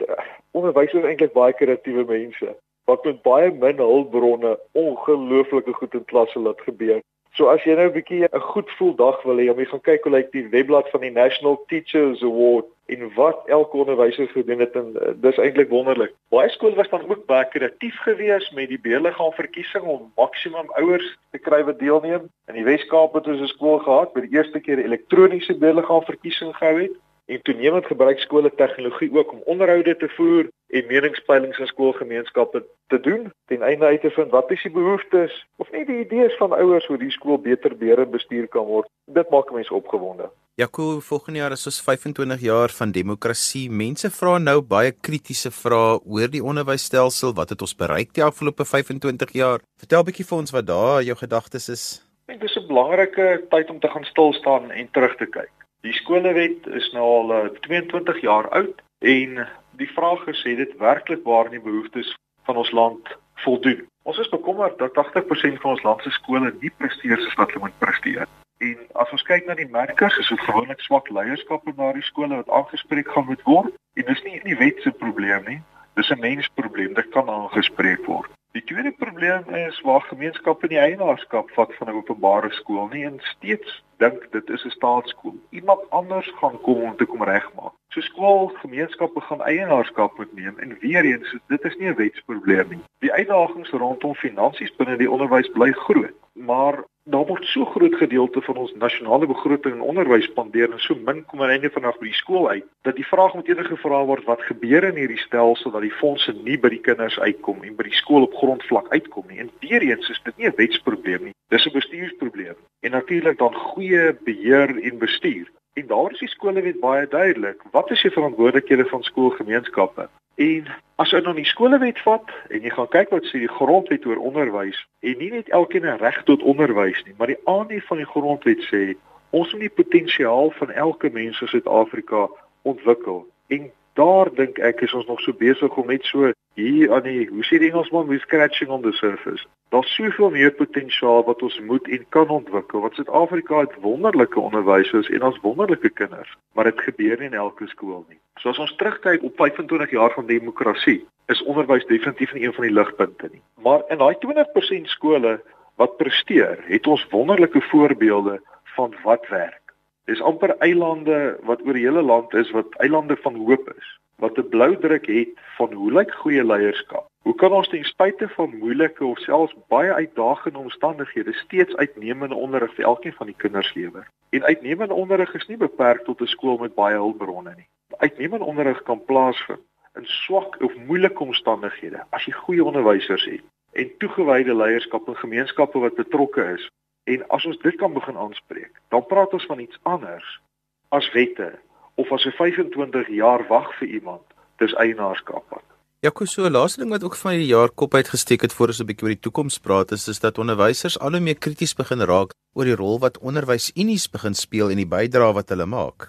onderwysers 0.51 1.05
eintlik 1.05 1.33
baie 1.33 1.53
kreatiewe 1.53 2.05
mense 2.05 2.57
wat 2.91 3.05
met 3.05 3.23
baie 3.23 3.51
min 3.53 3.77
hulpbronne 3.77 4.59
ongelooflike 4.73 5.73
goed 5.73 5.95
in 5.95 6.05
klasse 6.05 6.39
laat 6.39 6.61
gebeur. 6.61 7.01
So 7.39 7.47
as 7.47 7.63
jy 7.63 7.77
nou 7.79 7.87
'n 7.89 7.95
bietjie 7.95 8.27
'n 8.27 8.41
goed 8.53 8.71
voel 8.77 8.95
dag 8.95 9.23
wil 9.23 9.39
hê 9.39 9.51
om 9.51 9.59
jy 9.59 9.67
gaan 9.71 9.87
kyk 9.89 10.03
hoe 10.05 10.13
lyk 10.13 10.33
die 10.33 10.49
webblad 10.51 10.91
van 10.91 11.01
die 11.01 11.11
National 11.11 11.63
Teachers 11.69 12.23
Award 12.23 12.67
en 12.87 13.15
wat 13.15 13.47
elke 13.47 13.77
onderwyser 13.77 14.29
gedoen 14.29 14.59
het 14.59 14.75
en 14.75 14.89
uh, 14.97 15.13
dis 15.15 15.39
eintlik 15.39 15.69
wonderlik. 15.71 16.13
Baie 16.29 16.51
skole 16.51 16.75
was 16.75 16.91
dan 16.91 17.07
ook 17.09 17.27
baie 17.27 17.47
kreatief 17.49 17.97
geweest 18.03 18.53
met 18.55 18.69
die 18.69 18.81
beheerliggaam 18.81 19.33
verkiesing 19.33 19.85
om 19.85 20.13
maksimum 20.17 20.67
ouers 20.83 21.19
te 21.31 21.39
kry 21.39 21.63
wat 21.65 21.79
deelneem. 21.79 22.27
In 22.49 22.55
die 22.55 22.67
Wes-Kaap 22.67 23.15
het 23.15 23.27
ons 23.27 23.41
'n 23.41 23.55
skool 23.55 23.79
gehad 23.79 24.13
by 24.13 24.21
die 24.27 24.35
eerste 24.35 24.61
keer 24.61 24.79
elektroniese 24.79 25.55
beheerliggaam 25.55 26.03
verkiesing 26.03 26.57
gehou 26.57 26.81
het 26.83 26.97
en 27.31 27.43
toenemend 27.43 27.87
gebruik 27.87 28.19
skole 28.19 28.51
tegnologie 28.55 29.11
ook 29.15 29.33
om 29.33 29.43
onderhoude 29.45 29.97
te 29.97 30.09
voer 30.17 30.49
en 30.67 30.87
meningspeilings 30.87 31.59
in 31.59 31.67
skoolgemeenskappe 31.67 32.65
te 32.87 33.01
doen 33.01 33.31
ten 33.47 33.63
einde 33.63 33.85
uit 33.85 34.01
te 34.01 34.11
vind 34.11 34.31
wat 34.31 34.51
is 34.51 34.63
die 34.67 34.73
behoeftes 34.75 35.37
of 35.57 35.71
net 35.71 35.87
die 35.87 36.01
idees 36.05 36.35
van 36.43 36.55
ouers 36.57 36.87
hoe 36.91 36.99
die 36.99 37.11
skool 37.15 37.39
beter 37.39 37.77
beheer 37.77 38.03
en 38.03 38.11
bestuur 38.11 38.49
kan 38.49 38.67
word. 38.67 38.91
Dit 39.07 39.31
maak 39.31 39.53
mense 39.55 39.75
opgewonde. 39.75 40.31
Jaco, 40.59 40.99
volgende 41.01 41.39
jaar 41.39 41.55
is 41.55 41.67
ons 41.71 41.79
25 41.83 42.43
jaar 42.45 42.75
van 42.81 42.91
demokrasie. 42.93 43.71
Mense 43.71 44.11
vra 44.11 44.35
nou 44.39 44.59
baie 44.75 44.91
kritiese 44.93 45.55
vrae 45.55 46.01
oor 46.03 46.35
die 46.35 46.43
onderwysstelsel. 46.43 47.33
Wat 47.39 47.55
het 47.55 47.63
ons 47.63 47.77
bereik 47.79 48.13
die 48.19 48.27
afgelope 48.27 48.67
25 48.67 49.33
jaar? 49.39 49.63
Vertel 49.79 50.05
bietjie 50.11 50.27
vir 50.27 50.39
ons 50.43 50.55
wat 50.59 50.67
daar 50.67 51.07
jou 51.07 51.17
gedagtes 51.23 51.71
is. 51.77 51.87
Ek 52.27 52.35
dink 52.35 52.43
dis 52.43 52.59
'n 52.59 52.67
belangrike 52.67 53.47
tyd 53.55 53.71
om 53.71 53.81
te 53.81 53.89
gaan 53.89 54.05
stil 54.05 54.33
staan 54.33 54.71
en 54.71 54.91
terug 54.93 55.17
te 55.17 55.27
kyk. 55.27 55.60
Die 55.81 55.93
skolewet 55.93 56.67
is 56.67 56.91
nou 56.93 57.05
al 57.05 57.31
uh, 57.33 57.45
eh, 57.45 57.61
22 57.67 58.21
jaar 58.21 58.49
oud 58.49 58.83
en 58.99 59.47
die 59.81 59.89
vraag 59.89 60.27
is 60.27 60.43
het 60.45 60.57
dit 60.57 60.77
werklik 60.79 61.25
waar 61.25 61.49
die 61.51 61.61
behoeftes 61.61 62.17
van 62.45 62.57
ons 62.57 62.71
land 62.71 63.17
voldoen. 63.35 63.87
Ons 64.03 64.19
is 64.19 64.29
bekommerd 64.29 64.79
dat 64.79 64.93
80% 64.93 65.61
van 65.63 65.71
ons 65.71 65.83
land 65.83 66.03
se 66.03 66.11
skole 66.11 66.53
nie 66.61 66.73
presteer 66.77 67.17
soos 67.21 67.39
wat 67.41 67.53
hulle 67.53 67.65
moet 67.65 67.79
presteer. 67.79 68.29
En 68.61 68.77
as 68.93 69.13
ons 69.17 69.25
kyk 69.25 69.47
na 69.49 69.57
die 69.57 69.69
merkers, 69.73 70.19
is 70.21 70.29
dit 70.29 70.41
gewoonlik 70.45 70.83
swak 70.85 71.09
leierskap 71.09 71.65
in 71.69 71.79
daardie 71.79 72.05
skole 72.05 72.43
wat 72.43 72.53
aangespreek 72.59 73.09
gaan 73.09 73.29
moet 73.31 73.45
word. 73.49 73.73
En 73.97 74.05
dis 74.05 74.23
nie 74.25 74.41
'n 74.45 74.59
wet 74.61 74.83
se 74.83 74.93
probleem 74.93 75.45
nie. 75.49 75.63
Dis 75.97 76.11
'n 76.11 76.21
mensprobleem. 76.21 76.93
Dit 76.95 77.09
kan 77.09 77.29
aangespreek 77.29 78.05
word. 78.05 78.29
Die 78.53 78.65
tweede 78.65 78.93
probleem 78.93 79.55
is 79.55 79.81
waar 79.81 80.01
gemeenskappe 80.03 80.67
nie 80.67 80.79
eienaarskap 80.83 81.51
vat 81.55 81.75
van 81.79 81.89
'n 81.89 81.99
openbare 81.99 82.51
skool 82.51 82.89
nie 82.91 83.05
en 83.07 83.21
steeds 83.35 83.83
dink 84.03 84.27
dit 84.33 84.51
is 84.51 84.65
'n 84.65 84.75
staatsskool. 84.75 85.37
Iemand 85.51 85.91
anders 85.91 86.31
gaan 86.41 86.61
kom 86.61 86.83
om 86.83 86.97
te 86.97 87.05
kom 87.05 87.23
regmaak. 87.23 87.73
So 87.89 88.01
skoolgemeenskappe 88.01 89.21
gaan 89.21 89.43
eienaarskap 89.43 90.19
moet 90.19 90.33
neem 90.35 90.59
en 90.59 90.79
weer 90.81 91.05
eens 91.05 91.37
dit 91.47 91.65
is 91.65 91.77
nie 91.77 91.89
'n 91.89 91.95
wetsprobleem 91.95 92.69
nie. 92.69 92.83
Die 92.99 93.13
uitdagings 93.13 93.71
rondom 93.71 94.15
finansies 94.15 94.77
binne 94.77 94.97
die 94.97 95.11
onderwys 95.11 95.51
bly 95.51 95.73
groot, 95.73 96.19
maar 96.33 96.85
daar 97.05 97.27
word 97.27 97.45
so 97.45 97.65
groot 97.65 97.95
gedeelte 97.95 98.41
van 98.41 98.57
ons 98.57 98.75
nasionale 98.75 99.27
begroting 99.27 99.75
in 99.75 99.81
onderwys 99.93 100.25
spandeer 100.25 100.73
en 100.73 100.79
so 100.79 100.95
min 100.95 101.25
kom 101.25 101.43
aan 101.43 101.55
einde 101.57 101.71
vanaf 101.71 101.99
by 101.99 102.11
die 102.11 102.21
skool 102.21 102.49
uit 102.49 102.67
dat 102.83 102.97
die 102.97 103.07
vraag 103.07 103.35
moet 103.35 103.49
eerder 103.49 103.65
gevra 103.65 104.05
word 104.05 104.25
wat 104.25 104.43
gebeur 104.43 104.85
in 104.85 105.01
hierdie 105.01 105.23
stelsel 105.25 105.71
dat 105.71 105.83
die 105.83 105.99
fondse 106.03 106.33
nie 106.33 106.59
by 106.59 106.69
die 106.69 106.85
kinders 106.85 107.19
uitkom 107.19 107.63
en 107.63 107.77
by 107.77 107.89
die 107.89 108.01
skool 108.03 108.29
op 108.29 108.35
grondvlak 108.35 108.93
uitkom 108.93 109.25
nie? 109.29 109.41
En 109.41 109.51
weer 109.61 109.83
eens 109.83 110.11
is 110.11 110.21
dit 110.25 110.37
nie 110.37 110.49
'n 110.49 110.57
wetsprobleem 110.57 111.25
nie 111.25 111.35
dis 111.51 111.67
'n 111.67 111.73
bestuursprobleem. 111.73 112.57
En 112.81 112.91
natuurlik 112.91 113.39
dan 113.39 113.55
goeie 113.55 114.15
beheer 114.25 114.83
en 114.83 114.99
bestuur. 114.99 115.51
En 115.73 115.87
daar 115.87 116.13
is 116.13 116.19
die 116.19 116.29
skolewet 116.29 116.81
baie 116.81 117.07
duidelik 117.09 117.63
wat 117.71 117.91
is 117.91 118.03
die 118.03 118.11
verantwoordelikhede 118.11 118.85
van 118.85 119.03
skoolgemeenskappe? 119.03 120.09
En 120.35 120.67
as 121.01 121.13
jy 121.15 121.21
nou 121.25 121.33
die 121.33 121.49
skolewet 121.49 122.01
vat 122.05 122.29
en 122.53 122.65
jy 122.67 122.71
gaan 122.75 122.89
kyk 122.93 123.13
wat 123.15 123.29
sê 123.31 123.41
die 123.41 123.55
grondwet 123.59 124.05
oor 124.09 124.21
onderwys 124.31 124.77
en 125.01 125.17
nie 125.23 125.31
net 125.33 125.49
elkeen 125.49 125.87
'n 125.89 126.01
reg 126.03 126.19
tot 126.29 126.43
onderwys 126.43 127.01
nie, 127.07 127.15
maar 127.19 127.33
die 127.33 127.41
aanhef 127.45 127.87
van 127.89 128.03
die 128.03 128.11
grondwet 128.13 128.61
sê 128.69 128.83
ons 129.31 129.53
moet 129.53 129.69
die 129.69 129.79
potensiaal 129.83 130.51
van 130.51 130.71
elke 130.71 131.11
mens 131.13 131.41
in 131.41 131.49
Suid-Afrika 131.49 132.29
ontwikkel. 132.63 133.27
En 133.49 133.71
daar 133.95 134.29
dink 134.35 134.59
ek 134.59 134.81
is 134.81 134.95
ons 134.95 135.07
nog 135.07 135.21
so 135.21 135.33
besig 135.33 135.77
om 135.77 135.87
net 135.87 136.05
so 136.05 136.33
hier 136.55 136.93
aan 136.93 137.03
die 137.07 137.29
hoe 137.29 137.45
sê 137.47 137.59
die 137.59 137.71
Engelsman 137.71 138.09
we 138.09 138.19
scratching 138.19 138.71
on 138.71 138.83
the 138.83 138.93
surface. 138.93 139.47
Daar's 139.71 139.95
soveel 139.95 140.31
meer 140.35 140.51
potensiaal 140.51 141.23
wat 141.25 141.43
ons 141.47 141.61
moet 141.61 141.89
en 141.89 142.07
kan 142.09 142.29
ontwikkel. 142.29 142.81
Want 142.81 142.95
Suid-Afrika 142.95 143.61
het 143.61 143.77
wonderlike 143.81 144.41
onderwysers 144.41 145.09
en 145.09 145.23
ons 145.23 145.39
wonderlike 145.45 145.91
kinders, 145.91 146.33
maar 146.55 146.67
dit 146.67 146.81
gebeur 146.81 147.19
nie 147.19 147.31
in 147.31 147.39
elke 147.39 147.69
skool 147.71 148.05
nie. 148.09 148.19
So 148.43 148.51
as 148.51 148.59
ons 148.59 148.75
terugkyk 148.81 149.23
op 149.23 149.37
25 149.39 149.95
jaar 149.95 150.11
van 150.17 150.27
demokrasie, 150.27 151.05
is 151.31 151.45
onderwys 151.47 151.87
definitief 151.87 152.35
nie 152.35 152.45
een 152.47 152.57
van 152.57 152.67
die 152.67 152.75
ligpunte 152.75 153.31
nie. 153.31 153.43
Maar 153.63 153.87
in 153.89 154.03
daai 154.03 154.17
20% 154.19 154.91
skole 154.97 155.39
wat 155.79 155.97
presteer, 155.97 156.59
het 156.67 156.87
ons 156.87 157.07
wonderlike 157.15 157.63
voorbeelde 157.71 158.41
van 158.75 158.95
wat 159.05 159.29
werk. 159.29 159.75
Dis 160.11 160.21
amper 160.21 160.57
eilande 160.59 161.39
wat 161.47 161.63
oor 161.63 161.79
die 161.79 161.87
hele 161.87 162.03
land 162.03 162.35
is 162.35 162.51
wat 162.51 162.75
eilande 162.83 163.17
van 163.23 163.39
hoop 163.39 163.71
is 163.77 164.00
wat 164.21 164.39
'n 164.39 164.49
blou 164.49 164.77
druk 164.77 165.07
het 165.07 165.29
van 165.57 165.73
hoe 165.73 165.93
lyk 165.93 166.13
goeie 166.15 166.45
leierskap. 166.45 167.07
Hoe 167.23 167.35
kan 167.35 167.53
ons 167.53 167.69
ten 167.69 167.85
spyte 167.85 168.29
van 168.29 168.59
moeilike 168.59 169.05
of 169.05 169.19
selfs 169.19 169.55
baie 169.69 169.93
uitdagende 169.93 170.59
omstandighede 170.59 171.33
steeds 171.33 171.77
uitnemende 171.77 172.35
onderrig 172.35 172.75
vir 172.75 172.85
elkeen 172.85 173.13
van 173.13 173.27
die 173.27 173.37
kinders 173.37 173.75
lewer? 173.75 174.09
En 174.31 174.45
uitnemende 174.45 174.95
onderrig 174.95 175.35
is 175.35 175.47
nie 175.47 175.57
beperk 175.57 176.05
tot 176.05 176.21
'n 176.21 176.27
skool 176.27 176.57
met 176.59 176.75
baie 176.75 176.97
hulpbronne 176.97 177.55
nie. 177.57 177.69
Uitnemende 177.97 178.45
onderrig 178.45 178.83
kan 178.83 179.05
plaasvind 179.05 179.61
in 179.95 180.07
swak 180.07 180.61
of 180.63 180.77
moeilike 180.77 181.23
omstandighede 181.23 182.05
as 182.11 182.25
jy 182.25 182.33
goeie 182.33 182.65
onderwysers 182.65 183.25
het 183.25 183.43
en 183.73 183.97
toegewyde 183.99 184.55
leierskap 184.55 185.09
en 185.09 185.17
gemeenskappe 185.17 185.79
wat 185.79 185.95
betrokke 185.95 186.45
is. 186.55 186.71
En 187.05 187.29
as 187.29 187.45
ons 187.45 187.59
dit 187.59 187.77
kan 187.77 187.93
begin 187.93 188.17
aanspreek, 188.17 188.81
dan 188.89 189.07
praat 189.07 189.33
ons 189.33 189.47
van 189.47 189.59
iets 189.59 189.79
anders 189.83 190.41
as 190.89 191.13
wette 191.13 191.59
of 192.01 192.13
as 192.17 192.25
jy 192.25 192.33
25 192.39 193.11
jaar 193.17 193.45
wag 193.49 193.69
vir 193.79 193.89
iemand, 194.01 194.25
dis 194.63 194.75
eienaarskap. 194.81 195.61
Ja, 196.01 196.11
kus 196.11 196.33
so 196.33 196.47
'n 196.49 196.53
laaste 196.53 196.81
ding 196.81 196.91
wat 196.91 197.05
ook 197.05 197.17
van 197.23 197.37
die 197.37 197.47
jaar 197.47 197.69
kop 197.69 197.95
uitgesteek 197.95 198.41
het 198.41 198.55
voor 198.57 198.73
ons 198.73 198.81
'n 198.81 198.87
bietjie 198.89 199.05
oor 199.05 199.15
die 199.15 199.25
toekoms 199.27 199.59
praat, 199.59 199.93
is 199.93 200.09
is 200.09 200.21
dat 200.21 200.39
onderwysers 200.39 200.99
al 200.99 201.11
hoe 201.11 201.21
meer 201.21 201.39
krities 201.39 201.75
begin 201.75 202.01
raak 202.01 202.33
oor 202.57 202.65
die 202.65 202.81
rol 202.83 202.99
wat 202.99 203.19
onderwysunies 203.19 204.09
begin 204.09 204.35
speel 204.35 204.71
en 204.71 204.77
die 204.77 204.93
bydrae 204.97 205.33
wat 205.33 205.49
hulle 205.49 205.67
maak. 205.67 206.09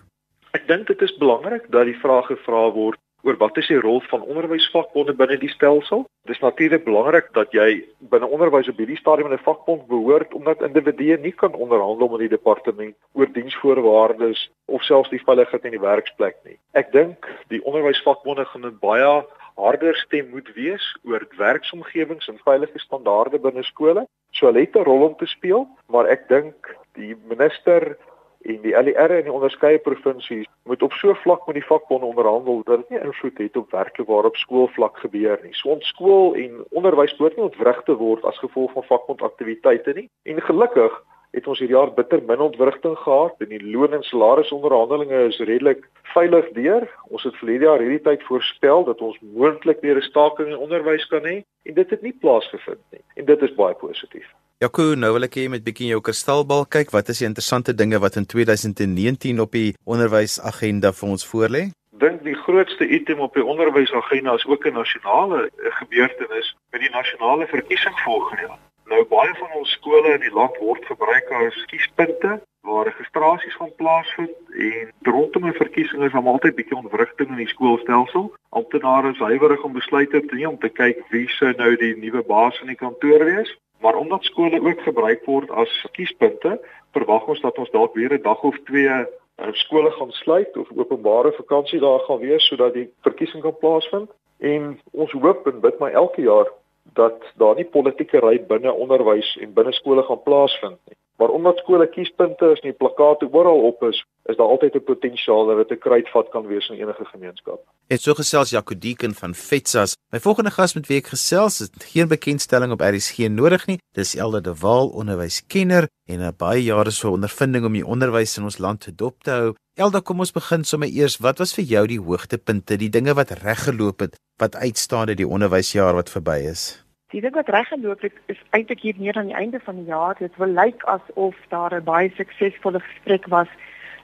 Ek 0.53 0.67
dink 0.67 0.87
dit 0.87 1.01
is 1.01 1.17
belangrik 1.17 1.71
dat 1.71 1.85
die 1.85 1.99
vrae 1.99 2.23
gevra 2.23 2.71
word 2.71 2.99
oor 3.23 3.37
wat 3.37 3.57
is 3.57 3.67
die 3.67 3.79
rol 3.79 4.01
van 4.09 4.21
onderwysvakbonde 4.21 5.13
binne 5.13 5.37
die 5.37 5.49
stelsel. 5.49 6.05
Dit 6.25 6.35
is 6.35 6.41
natuurlik 6.41 6.83
belangrik 6.85 7.29
dat 7.33 7.51
jy 7.51 7.83
binne 8.13 8.27
onderwys 8.27 8.69
op 8.69 8.77
hierdie 8.77 8.97
stadium 8.97 9.31
in 9.31 9.37
'n 9.37 9.43
vakbond 9.43 9.87
behoort 9.87 10.33
omdat 10.33 10.61
individue 10.61 11.17
nie 11.17 11.31
kan 11.31 11.53
onderhandel 11.53 12.07
met 12.07 12.19
die 12.19 12.35
departement 12.37 12.95
oor 13.13 13.27
diensvoorwaardes 13.31 14.49
of 14.65 14.83
selfs 14.83 15.09
die 15.09 15.23
veiligheid 15.23 15.65
in 15.65 15.77
die 15.77 15.85
werksplek 15.87 16.37
nie. 16.43 16.57
Ek 16.73 16.91
dink 16.91 17.27
die 17.47 17.63
onderwysvakbonde 17.63 18.45
gaan 18.45 18.65
'n 18.65 18.77
baie 18.79 19.25
harder 19.55 19.95
stem 19.95 20.29
moet 20.29 20.49
wees 20.55 20.85
oor 21.03 21.27
werksomgewings 21.37 22.27
en 22.27 22.39
veilige 22.43 22.79
standaarde 22.79 23.39
binne 23.39 23.63
skole. 23.63 24.07
So 24.31 24.45
hulle 24.45 24.59
het 24.59 24.75
'n 24.75 24.83
rol 24.83 25.07
om 25.07 25.15
te 25.15 25.25
speel, 25.25 25.67
maar 25.87 26.05
ek 26.05 26.27
dink 26.27 26.75
die 26.93 27.15
minister 27.27 27.97
en 28.43 28.61
die 28.61 28.73
LER 28.73 29.11
in 29.17 29.27
die 29.27 29.33
onderskeie 29.33 29.79
provinsies 29.79 30.47
moet 30.69 30.81
op 30.81 30.93
so 30.93 31.13
vlak 31.23 31.45
met 31.47 31.57
die 31.59 31.65
vakbonde 31.65 32.05
onderhandel 32.05 32.61
dat 32.63 32.83
dit 32.83 32.89
nie 32.89 33.03
invloed 33.03 33.37
het 33.37 33.57
op 33.57 33.71
werklik 33.71 34.07
waar 34.07 34.25
op 34.29 34.35
skoolvlak 34.35 34.97
gebeur 34.97 35.39
nie. 35.43 35.53
So 35.53 35.69
ons 35.75 35.87
skool 35.87 36.35
en 36.35 36.63
onderwys 36.69 37.17
moet 37.19 37.35
nie 37.37 37.45
ontwrig 37.45 37.81
te 37.85 37.95
word 37.97 38.25
as 38.25 38.41
gevolg 38.43 38.73
van 38.77 38.89
vakbondaktiwiteite 38.89 39.93
nie. 39.97 40.09
En 40.23 40.41
gelukkig 40.41 40.99
het 41.31 41.47
ons 41.47 41.59
hierdie 41.63 41.77
jaar 41.77 41.93
bitter 41.95 42.23
min 42.27 42.43
ontwrigting 42.43 42.97
gehad 42.97 43.43
en 43.43 43.51
die 43.53 43.61
loon 43.63 43.93
en 43.95 44.03
salarisonderhandelinge 44.03 45.21
is 45.29 45.39
redelik 45.39 45.85
veilig 46.13 46.49
deur. 46.57 46.87
Ons 47.07 47.23
het 47.23 47.37
verlede 47.39 47.69
jaar 47.69 47.83
hierdie 47.83 48.03
tyd 48.03 48.25
voorspel 48.27 48.83
dat 48.89 49.01
ons 49.01 49.19
moontlik 49.21 49.79
weer 49.81 49.97
'n 49.97 50.09
staking 50.09 50.51
in 50.51 50.63
onderwys 50.67 51.07
kan 51.07 51.23
hê 51.23 51.41
en 51.63 51.73
dit 51.73 51.89
het 51.89 52.01
nie 52.01 52.17
plaasgevind 52.19 52.83
nie. 52.91 53.03
En 53.15 53.25
dit 53.25 53.41
is 53.41 53.55
baie 53.55 53.75
positief. 53.75 54.27
Jaco, 54.61 54.83
nou 54.93 55.15
wil 55.15 55.25
ek 55.25 55.39
hê 55.39 55.43
met 55.49 55.63
bietjie 55.65 55.87
jou 55.89 56.03
kristalbal 56.05 56.67
kyk, 56.69 56.91
wat 56.93 57.07
is 57.09 57.17
die 57.23 57.25
interessante 57.25 57.73
dinge 57.73 57.97
wat 57.97 58.19
in 58.19 58.27
2019 58.29 59.39
op 59.41 59.55
die 59.57 59.71
onderwysagenda 59.89 60.91
vir 60.93 61.13
ons 61.15 61.23
voorlê? 61.25 61.61
Dink 62.03 62.19
die 62.27 62.35
grootste 62.37 62.85
item 62.85 63.23
op 63.25 63.33
die 63.33 63.45
onderwysagenda 63.53 64.35
is 64.37 64.45
ook 64.45 64.67
'n 64.69 64.77
nasionale 64.77 65.49
gebeurtenis 65.79 66.53
met 66.69 66.81
die 66.85 66.93
nasionale 66.93 67.47
verkiesing 67.47 67.97
volgende 68.05 68.41
jaar. 68.45 68.59
Nou 68.85 69.01
baie 69.09 69.33
van 69.39 69.49
ons 69.57 69.71
skole 69.71 70.13
in 70.13 70.21
die 70.21 70.35
land 70.39 70.53
word 70.61 70.85
gebruik 70.85 71.31
as 71.41 71.57
kiespunte 71.73 72.37
waar 72.61 72.85
registrasies 72.85 73.57
gaan 73.57 73.73
plaasvind 73.81 74.37
en 74.53 74.93
rondom 75.01 75.45
'n 75.47 75.61
verkiesing 75.63 76.03
is 76.03 76.11
daar 76.11 76.31
altyd 76.33 76.55
bietjie 76.55 76.77
ontwrigting 76.77 77.29
in 77.29 77.41
die 77.41 77.53
skoolstelsel. 77.55 78.29
Amptenare 78.49 79.09
is 79.11 79.25
huiwerig 79.25 79.63
om 79.63 79.73
besluite 79.73 80.25
te 80.25 80.35
neem 80.35 80.49
om 80.49 80.59
te 80.59 80.69
kyk 80.69 81.01
wie 81.09 81.27
sou 81.29 81.51
nou 81.57 81.75
die 81.75 81.97
nuwe 81.97 82.21
baas 82.21 82.61
in 82.61 82.67
die 82.67 82.81
kantoor 82.85 83.25
wees. 83.25 83.57
Maar 83.81 83.95
omdat 83.95 84.23
skole 84.23 84.61
ook 84.61 84.81
gebruik 84.81 85.25
word 85.25 85.49
as 85.49 85.85
kiespunte, 85.91 86.59
verwag 86.91 87.27
ons 87.27 87.41
dat 87.41 87.57
ons 87.57 87.71
dalk 87.71 87.93
weer 87.93 88.13
'n 88.13 88.21
dag 88.21 88.41
of 88.43 88.57
twee 88.69 88.87
uh, 88.87 89.05
skole 89.51 89.91
gaan 89.91 90.11
sluit 90.11 90.57
of 90.57 90.67
openbare 90.75 91.31
vakansie 91.31 91.79
daar 91.79 91.99
gaan 91.99 92.19
wees 92.19 92.47
sodat 92.47 92.73
die 92.73 92.93
verkiesing 93.01 93.41
kan 93.43 93.57
plaasvind. 93.57 94.09
En 94.39 94.79
ons 94.91 95.11
hoop 95.11 95.47
en 95.47 95.59
bid 95.59 95.79
maar 95.79 95.91
elke 95.91 96.21
jaar 96.21 96.47
dat 96.93 97.23
daar 97.35 97.55
nie 97.55 97.65
politieke 97.65 98.19
ry 98.19 98.45
binne 98.45 98.73
onderwys 98.73 99.37
en 99.37 99.53
binne 99.53 99.71
skole 99.71 100.03
gaan 100.03 100.23
plaasvind 100.23 100.79
nie. 100.87 100.97
Maar 101.21 101.29
omdat 101.29 101.57
skole 101.57 101.85
kiespunte 101.89 102.45
is 102.49 102.59
en 102.63 102.71
die 102.71 102.77
plakate 102.77 103.27
oral 103.29 103.59
op 103.67 103.83
is, 103.85 103.99
is 104.25 104.37
daar 104.37 104.47
altyd 104.53 104.73
'n 104.75 104.83
potensiaal 104.83 105.45
dat 105.45 105.57
dit 105.57 105.77
'n 105.77 105.83
kruitvat 105.85 106.29
kan 106.29 106.45
wees 106.47 106.69
in 106.69 106.75
enige 106.75 107.05
gemeenskap. 107.05 107.59
Het 107.87 108.01
so 108.01 108.13
gesels 108.13 108.49
Jaco 108.49 108.77
Deeken 108.77 109.13
van 109.13 109.35
Fetsas. 109.35 109.95
My 110.09 110.19
volgende 110.19 110.51
gas 110.51 110.73
met 110.73 110.87
wie 110.87 110.97
ek 110.97 111.07
gesels 111.07 111.59
het 111.59 111.71
geen 111.93 112.07
bekendstelling 112.07 112.71
op 112.71 112.81
RSG 112.81 113.17
nodig 113.17 113.67
nie. 113.67 113.79
Dis 113.91 114.15
Elde 114.15 114.41
de 114.41 114.55
Waal, 114.55 114.87
onderwyskenner 114.87 115.87
en 116.05 116.19
'n 116.19 116.33
baie 116.37 116.63
jare 116.63 116.91
se 116.91 117.09
ondervinding 117.09 117.65
om 117.65 117.73
die 117.73 117.85
onderwys 117.85 118.37
in 118.37 118.43
ons 118.43 118.57
land 118.57 118.79
te 118.79 118.95
dop 118.95 119.23
te 119.23 119.31
hou. 119.31 119.53
Elde, 119.73 120.01
kom 120.01 120.19
ons 120.19 120.31
begin 120.31 120.63
sommer 120.63 120.89
eers. 120.89 121.17
Wat 121.17 121.37
was 121.37 121.53
vir 121.53 121.63
jou 121.63 121.87
die 121.87 122.01
hoogtepunte, 122.01 122.77
die 122.77 122.89
dinge 122.89 123.13
wat 123.13 123.29
reggeloop 123.29 123.99
het, 123.99 124.15
wat 124.37 124.55
uitstaan 124.55 125.07
uit 125.07 125.17
die 125.17 125.27
onderwysjaar 125.27 125.93
wat 125.93 126.09
verby 126.09 126.47
is? 126.49 126.80
Die 127.11 127.19
ding 127.21 127.33
wat 127.35 127.49
reggeloop 127.51 128.01
het 128.05 128.19
is 128.31 128.39
eintlik 128.55 128.79
hier 128.85 128.95
neer 128.97 129.17
aan 129.19 129.27
die 129.27 129.35
einde 129.35 129.59
van 129.59 129.75
die 129.75 129.89
jaar. 129.91 130.15
Dit 130.19 130.35
wil 130.39 130.53
lyk 130.55 130.83
asof 130.83 131.35
daar 131.49 131.73
'n 131.75 131.83
baie 131.83 132.11
suksesvolle 132.15 132.79
gesprek 132.79 133.25
was 133.27 133.47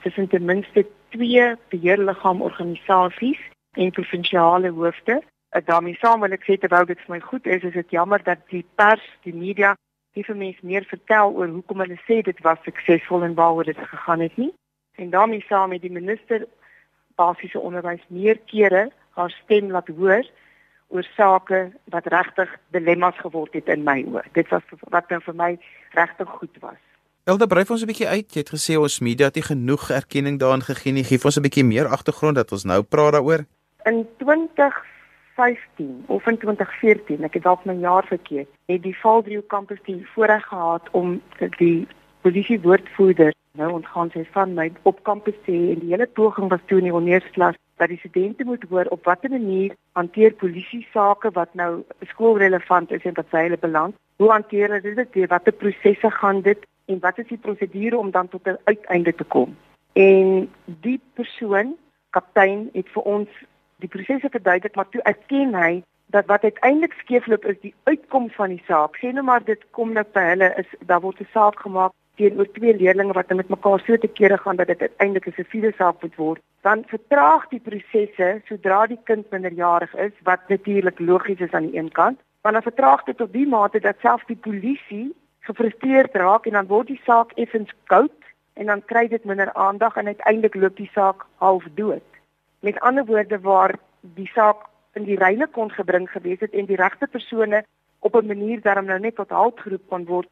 tussen 0.04 0.28
ten 0.28 0.46
minste 0.46 0.86
twee 1.10 1.56
beheerliggaamorganisasies 1.70 3.40
en 3.72 3.92
provinsiale 3.92 4.70
hoofde. 4.70 5.22
Ek 5.50 5.66
daarmee 5.66 5.96
saam 5.96 6.20
wil 6.20 6.32
ek 6.32 6.44
sê 6.44 6.58
terwyl 6.60 6.86
dit 6.86 7.00
vir 7.00 7.16
my 7.16 7.20
goed 7.20 7.46
is, 7.46 7.64
is 7.64 7.74
dit 7.74 7.90
jammer 7.90 8.24
dat 8.24 8.40
die 8.50 8.66
pers, 8.76 9.06
die 9.24 9.34
media, 9.34 9.76
nie 10.14 10.24
vir 10.24 10.36
mense 10.36 10.66
meer 10.66 10.84
vertel 10.84 11.34
oor 11.34 11.48
hoekom 11.48 11.80
hulle 11.80 12.00
sê 12.08 12.22
dit 12.22 12.40
was 12.42 12.60
suksesvol 12.64 13.24
en 13.24 13.36
waaroor 13.36 13.64
dit 13.64 13.78
gegaan 13.78 14.20
het 14.20 14.38
nie. 14.38 14.54
En 14.96 15.10
daarmee 15.10 15.46
saam 15.48 15.70
met 15.70 15.82
die 15.82 15.92
minister 15.92 16.48
basiese 17.16 17.60
onderwys 17.60 18.04
meer 18.08 18.38
kere 18.46 18.92
haar 19.10 19.30
stem 19.30 19.72
laat 19.72 19.88
hoor 19.88 20.26
oor 20.88 21.08
sake 21.16 21.72
wat 21.94 22.06
regtig 22.06 22.50
dilemma's 22.72 23.18
geword 23.20 23.54
het 23.54 23.68
in 23.68 23.84
my 23.84 24.04
oë. 24.08 24.24
Dit 24.34 24.50
was 24.54 24.64
wat 24.90 25.10
dan 25.10 25.22
vir 25.22 25.36
my 25.36 25.52
regtig 25.96 26.30
goed 26.40 26.62
was. 26.64 26.80
Elda 27.28 27.46
bryf 27.46 27.72
ons 27.72 27.82
'n 27.84 27.92
bietjie 27.92 28.08
uit. 28.08 28.34
Jy 28.34 28.40
het 28.40 28.56
gesê 28.56 28.78
ons 28.80 29.00
media 29.00 29.26
het 29.26 29.36
nie 29.36 29.44
genoeg 29.44 29.90
erkenning 29.90 30.40
daaraan 30.40 30.64
gegee 30.64 30.94
nie. 30.94 31.04
Gee 31.04 31.20
ons 31.24 31.38
'n 31.38 31.42
bietjie 31.42 31.64
meer 31.66 31.88
agtergrond 31.88 32.36
dat 32.36 32.52
ons 32.52 32.64
nou 32.64 32.82
praat 32.84 33.12
daaroor. 33.12 33.46
In 33.84 34.08
2015 34.18 36.04
of 36.08 36.28
in 36.28 36.38
2014, 36.38 37.24
ek 37.24 37.34
het 37.34 37.44
dalk 37.44 37.66
my 37.66 37.74
jaar 37.74 38.06
verkeerd, 38.06 38.48
het 38.66 38.84
die 38.84 38.98
Valdrio 38.98 39.42
kampus 39.48 39.80
die 39.84 40.08
voorreg 40.14 40.46
gehad 40.48 40.90
om 40.92 41.22
die 41.58 41.88
polisie 42.22 42.62
woordvoerder 42.62 43.34
nou 43.52 43.72
ontgaan 43.72 44.10
sy 44.14 44.24
van 44.32 44.54
my 44.54 44.72
op 44.84 45.04
kampus 45.04 45.36
sê 45.46 45.56
en 45.74 45.80
die 45.80 45.92
hele 45.94 46.08
poging 46.20 46.50
was 46.50 46.64
toe 46.70 46.78
in 46.82 46.90
die 46.90 46.94
ondersklas 46.94 47.56
dat 47.78 47.90
die 47.90 47.98
studente 47.98 48.44
moet 48.44 48.64
hoor 48.70 48.86
op 48.86 49.06
watter 49.06 49.30
manier 49.30 49.76
hanteer 49.92 50.34
polisie 50.34 50.88
sake 50.94 51.32
wat 51.32 51.54
nou 51.54 51.84
skoolrelevant 52.12 52.92
is 52.92 53.04
en 53.04 53.14
wat 53.14 53.30
sy 53.32 53.44
hulle 53.48 53.58
belang. 53.62 53.94
Hoe 54.18 54.32
hanteer 54.32 54.74
hulle 54.74 54.94
dit? 54.96 55.30
Watter 55.30 55.54
prosesse 55.54 56.12
gaan 56.12 56.42
dit 56.42 56.66
en 56.86 57.00
wat 57.00 57.18
is 57.18 57.28
die 57.28 57.42
prosedure 57.42 57.98
om 57.98 58.12
dan 58.12 58.28
tot 58.28 58.48
'n 58.48 58.58
uiteinde 58.64 59.16
te 59.16 59.24
kom? 59.24 59.58
En 59.94 60.50
die 60.66 61.02
persoon, 61.14 61.76
kaptein, 62.10 62.70
het 62.74 62.90
vir 62.90 63.04
ons 63.04 63.30
die 63.76 63.90
prosesse 63.90 64.30
verduidelik, 64.30 64.76
maar 64.76 64.90
toe 64.90 65.02
erken 65.02 65.56
hy 65.56 65.84
dat 66.06 66.26
wat 66.26 66.44
uiteindelik 66.44 66.94
skeefloop 66.94 67.46
is 67.46 67.60
die 67.62 67.74
uitkoms 67.84 68.36
van 68.36 68.50
die 68.50 68.64
saak. 68.68 68.98
Sê 68.98 69.12
nou 69.14 69.24
maar 69.24 69.44
dit 69.44 69.66
kom 69.72 69.94
nou 69.94 70.06
by 70.14 70.24
hulle 70.32 70.54
is 70.58 70.70
daar 70.80 71.02
word 71.02 71.20
'n 71.20 71.28
saak 71.34 71.60
gemaak 71.60 71.92
teenoor 72.18 72.50
twee 72.52 72.76
leerders 72.76 73.14
wat 73.16 73.34
met 73.40 73.50
mekaar 73.54 73.80
so 73.86 73.98
te 73.98 74.10
kere 74.20 74.38
gaan 74.38 74.56
dat 74.56 74.68
dit 74.68 74.82
uiteindelik 74.82 75.28
'n 75.28 75.38
siviele 75.38 75.74
saak 75.78 76.02
moet 76.02 76.16
word, 76.16 76.42
dan 76.62 76.84
vertraag 76.88 77.48
die 77.48 77.60
prosesse 77.60 78.42
sodra 78.48 78.88
die 78.88 79.00
kind 79.04 79.32
minderjarig 79.32 79.96
is, 79.96 80.16
wat 80.24 80.42
natuurlik 80.48 81.00
logies 81.00 81.40
is 81.40 81.52
aan 81.52 81.70
die 81.70 81.80
een 81.80 81.92
kant, 81.92 82.20
maar 82.42 82.52
dan 82.52 82.62
vertraag 82.62 83.04
dit 83.04 83.18
tot 83.18 83.34
die 83.34 83.48
mate 83.48 83.80
dat 83.80 83.96
selfs 84.02 84.26
die 84.26 84.42
polisie 84.48 85.16
gefrustreerd 85.40 86.16
raak 86.16 86.46
en 86.46 86.52
dan 86.52 86.68
word 86.68 86.88
die 86.88 87.02
saak 87.06 87.32
effens 87.36 87.72
koud 87.86 88.22
en 88.54 88.66
dan 88.66 88.86
kry 88.86 89.08
dit 89.08 89.24
minder 89.24 89.54
aandag 89.54 89.96
en 89.96 90.06
uiteindelik 90.06 90.56
loop 90.56 90.76
die 90.78 90.90
saak 90.94 91.26
half 91.36 91.64
dood. 91.76 92.04
Met 92.60 92.80
ander 92.80 93.06
woorde 93.06 93.40
waar 93.40 93.76
die 94.02 94.30
saak 94.34 94.66
in 94.94 95.04
die 95.04 95.18
reine 95.18 95.48
kon 95.48 95.72
gebring 95.72 96.10
gewees 96.10 96.40
het 96.40 96.54
en 96.54 96.66
die 96.66 96.80
regte 96.80 97.08
persone 97.08 97.64
op 98.00 98.16
'n 98.16 98.28
manier 98.28 98.62
daarom 98.62 98.86
nou 98.86 99.00
net 99.00 99.16
tot 99.16 99.30
halt 99.30 99.60
geroep 99.60 99.86
kon 99.90 100.06
word, 100.06 100.28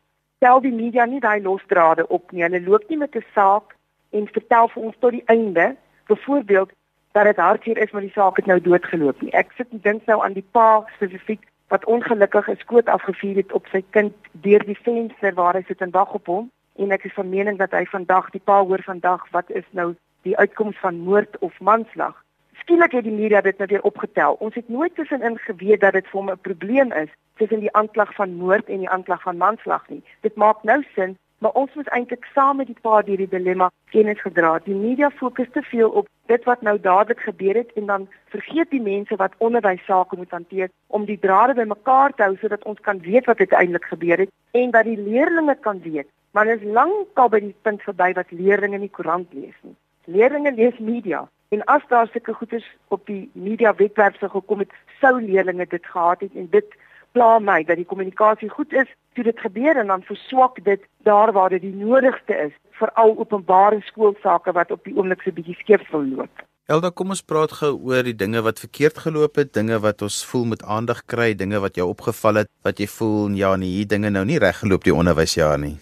tel 0.46 0.62
die 0.62 0.74
media 0.74 1.06
nie 1.10 1.20
daai 1.20 1.42
losdrade 1.42 2.08
op 2.08 2.32
nie. 2.32 2.44
Hulle 2.46 2.62
loop 2.62 2.90
nie 2.90 2.98
met 2.98 3.16
'n 3.16 3.26
saak 3.34 3.76
en 4.12 4.28
vertel 4.38 4.68
vir 4.74 4.84
ons 4.84 4.96
tot 5.00 5.12
die 5.12 5.26
einde, 5.26 5.76
byvoorbeeld 6.08 6.72
dat 7.12 7.26
dit 7.26 7.36
hartseer 7.36 7.78
is 7.78 7.92
maar 7.92 8.02
die 8.02 8.18
saak 8.20 8.36
het 8.36 8.46
nou 8.46 8.60
doodgeloop 8.62 9.22
nie. 9.22 9.32
Ek 9.32 9.52
sit 9.58 9.68
en 9.72 9.80
dink 9.82 10.06
nou 10.06 10.24
aan 10.24 10.34
die 10.34 10.50
pa 10.52 10.86
spesifiek 10.96 11.44
wat 11.68 11.86
ongelukkig 11.86 12.50
'n 12.50 12.58
skoot 12.58 12.88
afgevuur 12.88 13.36
het 13.36 13.52
op 13.52 13.66
sy 13.68 13.84
kind 13.90 14.14
deur 14.32 14.64
die 14.66 14.82
venster 14.84 15.34
waar 15.34 15.56
hy 15.56 15.64
sit 15.68 15.82
en 15.82 15.92
wag 15.92 16.14
op 16.14 16.26
hom 16.26 16.52
en 16.76 16.92
ek 16.92 17.04
is 17.04 17.14
van 17.14 17.30
mening 17.30 17.58
dat 17.58 17.72
hy 17.72 17.86
vandag 17.86 18.30
die 18.30 18.42
pa 18.44 18.64
hoor 18.64 18.84
vandag 18.84 19.22
wat 19.32 19.50
is 19.50 19.68
nou 19.72 19.96
die 20.22 20.38
uitkoms 20.38 20.78
van 20.78 21.00
moord 21.00 21.38
of 21.40 21.60
manslag 21.60 22.24
skielik 22.66 22.96
het 22.98 23.06
die 23.06 23.14
media 23.14 23.42
dit 23.46 23.58
nou 23.62 23.68
weer 23.70 23.84
opgetel. 23.86 24.38
Ons 24.42 24.56
het 24.58 24.70
nooit 24.70 24.96
tussenin 24.96 25.38
geweet 25.38 25.80
dat 25.80 25.94
dit 25.94 26.08
vir 26.08 26.20
hom 26.20 26.32
'n 26.32 26.46
probleem 26.48 26.92
is 26.92 27.12
tussen 27.38 27.60
die 27.60 27.74
aanklag 27.74 28.14
van 28.16 28.34
moord 28.36 28.70
en 28.70 28.78
die 28.78 28.90
aanklag 28.90 29.22
van 29.22 29.38
manslag 29.38 29.84
nie. 29.90 30.04
Dit 30.22 30.36
maak 30.36 30.64
nou 30.64 30.84
sin, 30.96 31.18
maar 31.38 31.52
ons 31.52 31.74
moet 31.74 31.88
eintlik 31.88 32.26
saam 32.34 32.58
met 32.58 32.68
die 32.68 32.78
pa 32.82 33.04
hierdie 33.06 33.30
dilemma 33.30 33.70
kennis 33.90 34.22
gedra. 34.22 34.60
Die 34.64 34.76
media 34.76 35.10
fokus 35.10 35.48
te 35.52 35.62
veel 35.62 35.90
op 35.90 36.08
dit 36.26 36.44
wat 36.44 36.62
nou 36.62 36.80
dadelik 36.80 37.20
gebeur 37.20 37.56
het 37.56 37.74
en 37.74 37.86
dan 37.86 38.08
vergeet 38.26 38.70
die 38.70 38.82
mense 38.82 39.16
wat 39.16 39.38
onderwys 39.38 39.86
sake 39.86 40.16
moet 40.16 40.32
hanteer 40.32 40.70
om 40.88 41.06
die 41.06 41.20
drade 41.20 41.54
bymekaar 41.54 42.14
te 42.14 42.24
hou 42.24 42.36
sodat 42.38 42.64
ons 42.64 42.80
kan 42.80 43.00
weet 43.00 43.26
wat 43.26 43.40
uiteindelik 43.40 43.86
gebeur 43.86 44.18
het 44.18 44.30
en 44.52 44.72
dat 44.72 44.84
die 44.84 44.98
leerders 44.98 45.60
kan 45.60 45.82
weet. 45.82 46.08
Maar 46.32 46.46
dit 46.46 46.62
is 46.62 46.74
lankal 46.74 47.30
by 47.30 47.40
die 47.40 47.56
punt 47.62 47.82
verby 47.82 48.14
wat 48.14 48.32
leerders 48.32 48.80
nie 48.80 48.90
koerant 48.90 49.34
lees 49.34 49.58
nie. 49.62 49.76
Leerders 50.06 50.56
lees 50.56 50.80
media. 50.80 51.30
En 51.50 51.64
as 51.64 51.82
daar 51.88 52.08
sulke 52.12 52.34
goeders 52.34 52.66
op 52.88 53.06
die 53.06 53.30
media 53.34 53.76
webwerf 53.76 54.18
sou 54.20 54.30
gekom 54.32 54.60
het, 54.60 54.72
sou 55.00 55.22
leerders 55.22 55.70
dit 55.70 55.86
gehad 55.86 56.20
het 56.20 56.34
en 56.36 56.48
dit 56.50 56.76
pla 57.16 57.40
my 57.40 57.64
dat 57.64 57.80
die 57.80 57.88
kommunikasie 57.88 58.50
goed 58.50 58.74
is 58.74 58.90
toe 59.16 59.24
dit 59.24 59.40
gebeur 59.40 59.78
en 59.80 59.88
dan 59.88 60.04
verswak 60.04 60.60
dit 60.64 60.82
daar 61.08 61.32
waar 61.32 61.54
dit 61.56 61.64
die 61.64 61.76
nodigste 61.76 62.36
is 62.48 62.56
veral 62.80 63.16
openbare 63.18 63.80
skoolsake 63.88 64.52
wat 64.52 64.72
op 64.76 64.84
die 64.84 64.96
oomblik 64.98 65.24
so 65.24 65.32
bietjie 65.32 65.56
skeef 65.62 65.86
wil 65.94 66.04
loop. 66.04 66.44
Elda, 66.66 66.90
kom 66.90 67.14
ons 67.14 67.22
praat 67.22 67.54
gou 67.60 67.72
oor 67.88 68.04
die 68.04 68.16
dinge 68.18 68.42
wat 68.42 68.60
verkeerd 68.60 68.98
geloop 69.04 69.38
het, 69.38 69.54
dinge 69.54 69.78
wat 69.84 70.02
ons 70.02 70.24
voel 70.26 70.48
met 70.56 70.64
aandag 70.66 71.04
kry, 71.06 71.30
dinge 71.38 71.62
wat 71.62 71.78
jou 71.78 71.86
opgeval 71.92 72.42
het, 72.42 72.50
wat 72.66 72.82
jy 72.82 72.88
voel 72.90 73.38
ja 73.38 73.54
nee, 73.56 73.78
hier 73.78 73.88
dinge 73.88 74.10
nou 74.10 74.26
nie 74.26 74.42
reg 74.42 74.60
geloop 74.64 74.84
die 74.84 74.96
onderwysjaar 74.96 75.60
nie. 75.62 75.76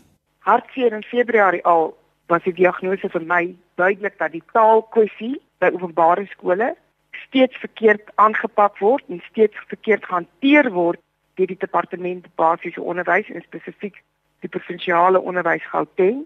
Hartseer 0.43 0.93
in 0.93 1.05
Februarie 1.07 1.63
al 1.63 1.93
was 2.33 2.45
die 2.47 2.55
diagnose 2.57 3.09
vir 3.13 3.25
my 3.29 3.43
duidelik 3.77 4.17
dat 4.17 4.33
die 4.33 4.43
taalkwessie 4.55 5.35
by 5.61 5.69
openbare 5.75 6.25
skole 6.31 6.73
steeds 7.27 7.57
verkeerd 7.61 8.09
aangepak 8.23 8.79
word 8.81 9.05
en 9.13 9.21
steeds 9.29 9.57
verkeerd 9.69 10.05
gehanteer 10.09 10.71
word 10.73 11.01
deur 11.37 11.49
die 11.51 11.59
departement 11.61 12.25
basiese 12.41 12.81
onderwys 12.81 13.29
en 13.33 13.45
spesifiek 13.45 13.99
die 14.45 14.51
provinsiale 14.51 15.21
onderwys 15.21 15.65
Gauteng. 15.71 16.23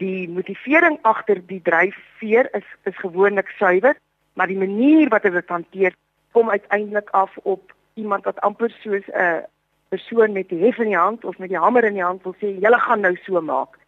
Die 0.00 0.28
motivering 0.30 0.98
agter 1.10 1.40
die 1.50 1.60
dryfveer 1.64 2.48
is 2.58 2.68
is 2.90 3.02
gewoonlik 3.02 3.50
suiwer, 3.58 3.98
maar 4.34 4.50
die 4.50 4.58
manier 4.58 5.10
wat 5.14 5.26
dit 5.26 5.52
hanteer 5.54 5.96
kom 6.36 6.50
uiteindelik 6.50 7.10
af 7.10 7.34
op 7.42 7.74
iemand 7.98 8.24
wat 8.30 8.40
amper 8.46 8.70
soos 8.82 9.06
'n 9.10 9.44
persoon 9.88 10.32
met 10.32 10.48
die 10.48 10.62
hef 10.64 10.78
in 10.78 10.92
die 10.94 11.02
hand 11.02 11.24
of 11.24 11.38
met 11.38 11.48
die 11.48 11.58
hamer 11.58 11.84
in 11.84 11.98
die 11.98 12.08
hand 12.08 12.22
wil 12.22 12.34
sê, 12.40 12.58
"Julle 12.60 12.78
gaan 12.78 13.00
nou 13.00 13.16
so 13.24 13.40
maak." 13.40 13.78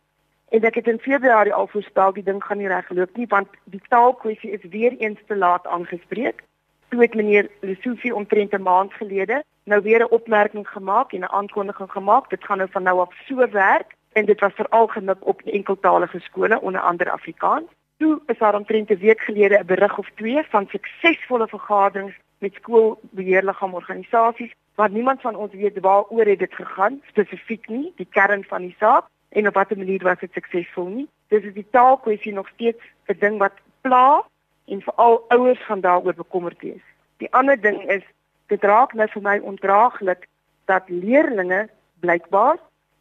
En 0.50 0.64
ek 0.66 0.74
het 0.74 0.88
in 0.90 0.98
Februarie 0.98 1.54
al 1.54 1.68
voorspel 1.70 2.12
die 2.12 2.24
ding 2.26 2.42
gaan 2.44 2.58
nie 2.58 2.68
regloop 2.68 3.16
nie 3.16 3.26
want 3.30 3.48
die 3.70 3.82
taalkwessie 3.88 4.50
is 4.50 4.64
weer 4.70 4.96
eens 4.98 5.18
te 5.26 5.36
laat 5.36 5.66
aangespreek. 5.66 6.42
Toe 6.88 7.00
het 7.00 7.14
meneer 7.14 7.50
Lesofie 7.60 8.14
omtrent 8.14 8.52
'n 8.52 8.62
maand 8.62 8.92
gelede 8.92 9.44
nou 9.64 9.82
weer 9.82 10.02
'n 10.02 10.10
opmerking 10.10 10.68
gemaak 10.68 11.12
en 11.12 11.20
'n 11.20 11.34
aankondiging 11.38 11.92
gemaak. 11.92 12.30
Dit 12.30 12.44
gaan 12.44 12.58
nou 12.58 12.70
van 12.70 12.82
nou 12.82 13.00
af 13.00 13.14
so 13.26 13.50
werk 13.50 13.94
en 14.12 14.24
dit 14.24 14.40
was 14.40 14.52
veral 14.54 14.86
gemik 14.86 15.18
op 15.20 15.42
enkeltalige 15.42 16.20
skole 16.20 16.60
onder 16.60 16.80
andere 16.80 17.10
Afrikaans. 17.10 17.66
Toe 17.96 18.20
is 18.26 18.38
daar 18.38 18.54
omtrent 18.54 18.90
'n 18.90 18.98
week 18.98 19.20
gelede 19.20 19.58
'n 19.58 19.66
berig 19.66 19.98
of 19.98 20.10
twee 20.14 20.42
van 20.42 20.66
suksesvolle 20.68 21.48
vergaderings 21.48 22.14
met 22.38 22.54
skoolbeheerliggaamorganisasies 22.54 24.54
waar 24.74 24.90
niemand 24.90 25.20
van 25.20 25.34
ons 25.34 25.52
weet 25.52 25.80
waaroor 25.80 26.24
dit 26.24 26.54
gegaan 26.54 27.02
spesifiek 27.06 27.68
nie, 27.68 27.92
die 27.96 28.08
kern 28.10 28.44
van 28.44 28.62
die 28.62 28.76
saak 28.78 29.04
en 29.30 29.46
op 29.46 29.54
watter 29.54 29.78
manier 29.78 30.02
was 30.02 30.18
dit 30.20 30.32
suksesvol 30.32 30.86
nie. 30.86 31.08
Dis 31.28 31.42
is 31.42 31.54
die 31.54 31.66
taalkwessie 31.70 32.32
nog 32.32 32.48
steeds 32.48 32.82
'n 33.06 33.18
ding 33.18 33.38
wat 33.38 33.52
pla 33.80 34.24
en 34.66 34.82
veral 34.82 35.24
ouers 35.28 35.64
gaan 35.64 35.80
daaroor 35.80 36.14
bekommerd 36.14 36.60
wees. 36.60 36.84
Die 37.16 37.32
ander 37.32 37.60
ding 37.60 37.82
is 37.90 38.02
dit 38.46 38.62
raak 38.62 38.92
nou 38.92 39.08
vir 39.08 39.22
my 39.22 39.38
ondraaglik 39.38 40.26
dat 40.64 40.82
leerders 40.88 41.70
blykbaar 42.00 42.58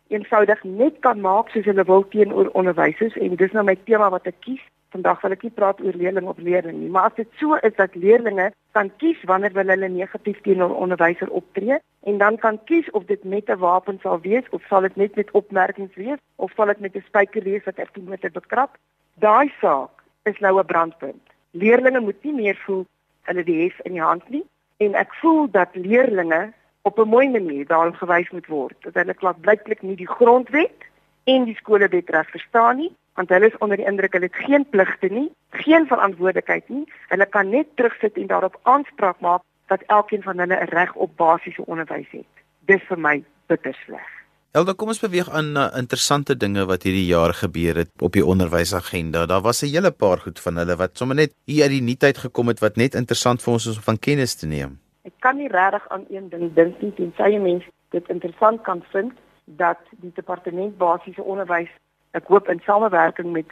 eenvoudig 0.08 0.64
net 0.64 1.00
kan 1.00 1.22
maak 1.22 1.50
soos 1.50 1.66
hulle 1.66 1.84
wil 1.84 2.08
teenoor 2.08 2.50
onderwysers 2.58 3.18
en 3.18 3.36
dis 3.36 3.52
nou 3.52 3.64
my 3.66 3.78
tema 3.86 4.10
wat 4.10 4.28
ek 4.30 4.40
kies. 4.46 4.62
Vandag 4.90 5.22
wil 5.22 5.36
ek 5.36 5.44
nie 5.46 5.54
praat 5.54 5.82
oor 5.86 5.94
leerling 5.94 6.28
of 6.28 6.38
leerling 6.42 6.80
nie, 6.80 6.90
maar 6.90 7.10
as 7.10 7.18
dit 7.20 7.28
so 7.38 7.58
is 7.68 7.76
dat 7.78 7.96
leerders 7.96 8.56
kan 8.74 8.90
kies 8.98 9.22
wanneer 9.30 9.54
wil 9.54 9.70
hulle 9.70 9.90
negatief 9.90 10.42
teenoor 10.42 10.74
onderwyser 10.76 11.30
optree 11.30 11.78
en 12.10 12.18
dan 12.18 12.38
kan 12.42 12.58
kies 12.66 12.90
of 12.98 13.06
dit 13.06 13.24
met 13.24 13.50
'n 13.50 13.60
wapen 13.62 14.00
sal 14.02 14.20
wees 14.22 14.50
of 14.50 14.66
sal 14.70 14.82
dit 14.82 14.96
net 14.96 15.16
met 15.16 15.32
opmerkings 15.32 15.96
wees 15.96 16.18
of 16.36 16.52
sal 16.56 16.66
dit 16.66 16.80
met 16.80 16.96
'n 16.96 17.06
spyker 17.06 17.44
wees 17.44 17.64
wat 17.66 17.78
ek 17.78 17.98
moet 17.98 18.34
bekrap. 18.34 18.78
Daai 19.16 19.54
saak 19.62 20.04
is 20.24 20.40
nou 20.40 20.60
'n 20.60 20.66
brandpunt. 20.66 21.26
Leerders 21.52 22.02
moet 22.02 22.24
nie 22.24 22.34
meer 22.34 22.58
voel 22.66 22.86
hulle 23.22 23.44
die 23.44 23.64
hef 23.64 23.80
in 23.86 23.94
die 23.94 24.02
hand 24.02 24.30
nie 24.30 24.46
en 24.78 24.96
ek 24.96 25.14
voel 25.22 25.50
dat 25.52 25.70
leerders 25.74 26.54
op 26.82 27.00
'n 27.00 27.08
mooi 27.08 27.30
manier 27.30 27.66
daarin 27.66 27.96
gewys 27.96 28.30
moet 28.30 28.48
word 28.48 28.76
dat 28.80 28.94
hulle 28.94 29.14
klop 29.14 29.42
blyklik 29.42 29.82
nie 29.82 29.96
die 29.96 30.08
grondwet 30.08 30.80
en 31.24 31.44
die 31.44 31.56
skolewet 31.56 32.10
reg 32.10 32.30
verstaan 32.30 32.78
nie 32.78 32.92
want 33.20 33.30
hulle 33.36 33.50
is 33.52 33.58
onder 33.64 33.78
die 33.78 33.88
indruk 33.90 34.14
hulle 34.16 34.30
het 34.30 34.44
geen 34.48 34.64
pligte 34.72 35.10
nie, 35.12 35.28
geen 35.64 35.88
verantwoordelikheid 35.92 36.70
nie. 36.72 36.86
Hulle 37.12 37.26
kan 37.36 37.50
net 37.52 37.68
terugsit 37.76 38.16
en 38.22 38.30
daarop 38.32 38.56
aanspraak 38.64 39.20
maak 39.26 39.44
dat 39.68 39.84
elkeen 39.96 40.24
van 40.24 40.40
hulle 40.40 40.56
'n 40.56 40.72
reg 40.72 40.94
op 40.96 41.18
basiese 41.18 41.66
onderwys 41.66 42.12
het. 42.12 42.32
Dis 42.72 42.84
vir 42.88 43.00
my 43.00 43.24
bitter 43.48 43.76
sleg. 43.86 44.08
Elda, 44.52 44.74
kom 44.74 44.88
ons 44.88 45.00
beweeg 45.00 45.30
aan 45.30 45.52
na 45.52 45.66
interessante 45.78 46.38
dinge 46.38 46.66
wat 46.66 46.84
hierdie 46.84 47.06
jaar 47.06 47.34
gebeur 47.34 47.76
het 47.76 47.90
op 48.00 48.14
die 48.14 48.26
onderwysagenda. 48.26 49.26
Daar 49.26 49.42
was 49.42 49.62
'n 49.64 49.74
hele 49.74 49.92
paar 49.92 50.18
goed 50.18 50.40
van 50.40 50.56
hulle 50.58 50.76
wat 50.76 50.98
sommer 50.98 51.16
net 51.16 51.34
hier 51.46 51.64
uit 51.64 51.72
die 51.72 51.82
nuutheid 51.82 52.18
gekom 52.18 52.48
het 52.48 52.60
wat 52.60 52.76
net 52.76 52.96
interessant 52.96 53.44
vir 53.44 53.54
ons 53.54 53.66
is 53.66 53.78
om 53.78 53.84
van 53.84 54.00
kennis 54.00 54.36
te 54.36 54.48
neem. 54.48 54.80
Ek 55.04 55.14
kan 55.20 55.38
nie 55.38 55.48
regtig 55.48 55.90
aan 55.90 56.06
een 56.10 56.30
ding 56.30 56.54
dink 56.54 56.82
nie 56.82 56.94
tensy 56.94 57.36
'n 57.36 57.42
mens 57.42 57.64
dit 57.90 58.10
interessant 58.10 58.62
kan 58.62 58.84
vind 58.92 59.12
dat 59.46 59.78
die 59.90 60.12
departement 60.16 60.78
basiese 60.78 61.24
onderwys 61.24 61.70
ek 62.12 62.28
hoop 62.28 62.50
in 62.50 62.62
samewerking 62.66 63.32
met 63.32 63.52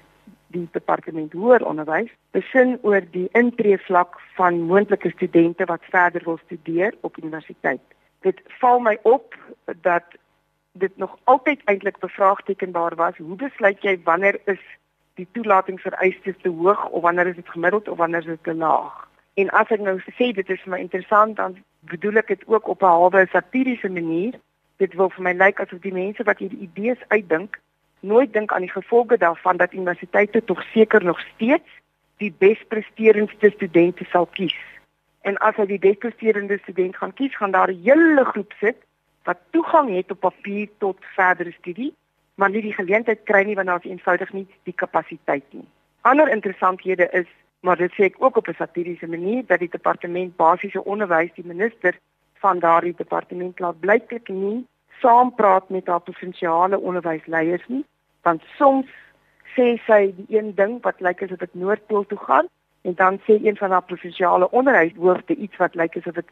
die 0.56 0.68
departement 0.72 1.34
hoër 1.34 1.66
onderwys 1.68 2.12
besin 2.36 2.78
oor 2.88 3.04
die 3.12 3.28
intreevlak 3.38 4.20
van 4.38 4.62
moontlike 4.70 5.12
studente 5.16 5.66
wat 5.66 5.84
verder 5.92 6.24
wil 6.24 6.40
studeer 6.46 6.96
op 7.02 7.18
universiteit. 7.18 7.84
Dit 8.26 8.42
val 8.62 8.80
my 8.80 8.98
op 9.04 9.36
dat 9.82 10.18
dit 10.72 10.98
nog 10.98 11.18
altyd 11.24 11.62
eintlik 11.66 12.00
bevraagtekenbaar 12.00 12.96
was. 12.96 13.18
Hoe 13.18 13.36
besluit 13.36 13.82
jy 13.82 14.00
wanneer 14.04 14.40
is 14.46 14.62
die 15.18 15.28
toelatingsvereistes 15.32 16.38
te 16.42 16.50
hoog 16.50 16.86
of 16.90 17.02
wanneer 17.02 17.28
is 17.28 17.36
dit 17.36 17.50
gemiddeld 17.50 17.88
of 17.88 17.98
wanneer 17.98 18.20
is 18.20 18.26
dit 18.38 18.44
te 18.44 18.54
laag? 18.54 19.08
En 19.34 19.50
as 19.50 19.70
ek 19.74 19.82
nou 19.86 19.98
sê 20.18 20.32
dit 20.34 20.50
is 20.50 20.62
vir 20.66 20.74
my 20.74 20.80
interessant 20.82 21.36
dan 21.38 21.58
bedoel 21.90 22.22
ek 22.24 22.34
dit 22.34 22.44
ook 22.48 22.68
op 22.68 22.82
'n 22.82 22.94
halwe 22.94 23.28
satiriese 23.32 23.90
manier. 23.90 24.40
Dit 24.78 24.94
wil 24.94 25.10
vir 25.10 25.24
my 25.24 25.34
lyk 25.34 25.60
asof 25.60 25.82
die 25.82 25.94
mense 25.94 26.24
wat 26.24 26.38
hierdie 26.38 26.70
idees 26.70 27.02
uitdink 27.08 27.60
nooit 28.00 28.34
dink 28.34 28.52
aan 28.52 28.62
die 28.62 28.72
gevolge 28.72 29.18
daarvan 29.18 29.58
dat 29.58 29.74
universiteite 29.74 30.44
tog 30.44 30.64
seker 30.64 31.04
nog 31.04 31.20
steeds 31.20 31.70
die 32.18 32.34
bespresterendste 32.38 33.52
studente 33.56 34.04
sal 34.04 34.26
kies. 34.26 34.58
En 35.22 35.38
as 35.38 35.56
hy 35.56 35.66
die 35.66 35.80
bespresterende 35.80 36.58
student 36.62 36.96
gaan 36.98 37.14
kies, 37.14 37.36
gaan 37.36 37.52
daar 37.52 37.72
'n 37.72 37.82
hele 37.84 38.26
groep 38.26 38.54
sit 38.60 38.78
wat 39.24 39.38
toegang 39.50 39.96
het 39.96 40.12
op 40.12 40.20
papier 40.20 40.70
tot 40.78 40.98
verdere 41.16 41.52
studie, 41.52 41.94
maar 42.36 42.50
nie 42.50 42.62
die 42.62 42.74
geleentheid 42.74 43.24
kry 43.24 43.44
nie 43.44 43.56
want 43.56 43.68
daar 43.68 43.84
is 43.84 43.92
eenvoudig 43.92 44.34
nie 44.34 44.48
die 44.64 44.74
kapasiteit 44.74 45.44
nie. 45.50 45.68
Ander 46.02 46.30
interessanthede 46.30 47.10
is, 47.12 47.28
maar 47.60 47.78
dit 47.78 47.92
sê 47.92 48.04
ek 48.04 48.16
ook 48.24 48.38
op 48.38 48.48
'n 48.48 48.54
satiriese 48.58 49.08
manier 49.08 49.46
dat 49.46 49.60
die 49.60 49.70
departement 49.70 50.36
basiese 50.36 50.84
onderwys, 50.84 51.34
die 51.34 51.46
minister 51.46 52.00
van 52.34 52.60
daardie 52.60 52.94
departement 52.96 53.60
laat 53.60 53.80
blyklik 53.80 54.28
nie 54.28 54.66
saampraat 55.02 55.70
met 55.70 55.88
haar 55.88 56.02
provinsiale 56.02 56.80
onderwysleiers 56.80 57.68
nie, 57.68 57.86
want 58.22 58.44
soms 58.58 58.90
sê 59.56 59.76
sy 59.86 60.02
die 60.18 60.38
een 60.38 60.54
ding 60.56 60.78
wat 60.86 61.02
lyk 61.02 61.24
asof 61.26 61.42
dit 61.42 61.54
Noordpool 61.54 62.06
toe 62.06 62.18
gaan 62.18 62.50
en 62.82 62.94
dan 62.94 63.20
sê 63.26 63.38
een 63.44 63.58
van 63.58 63.72
haar 63.72 63.84
provinsiale 63.84 64.52
onderwyshoofde 64.52 65.36
iets 65.36 65.58
wat 65.58 65.76
lyk 65.76 65.98
asof 65.98 66.14
dit 66.14 66.30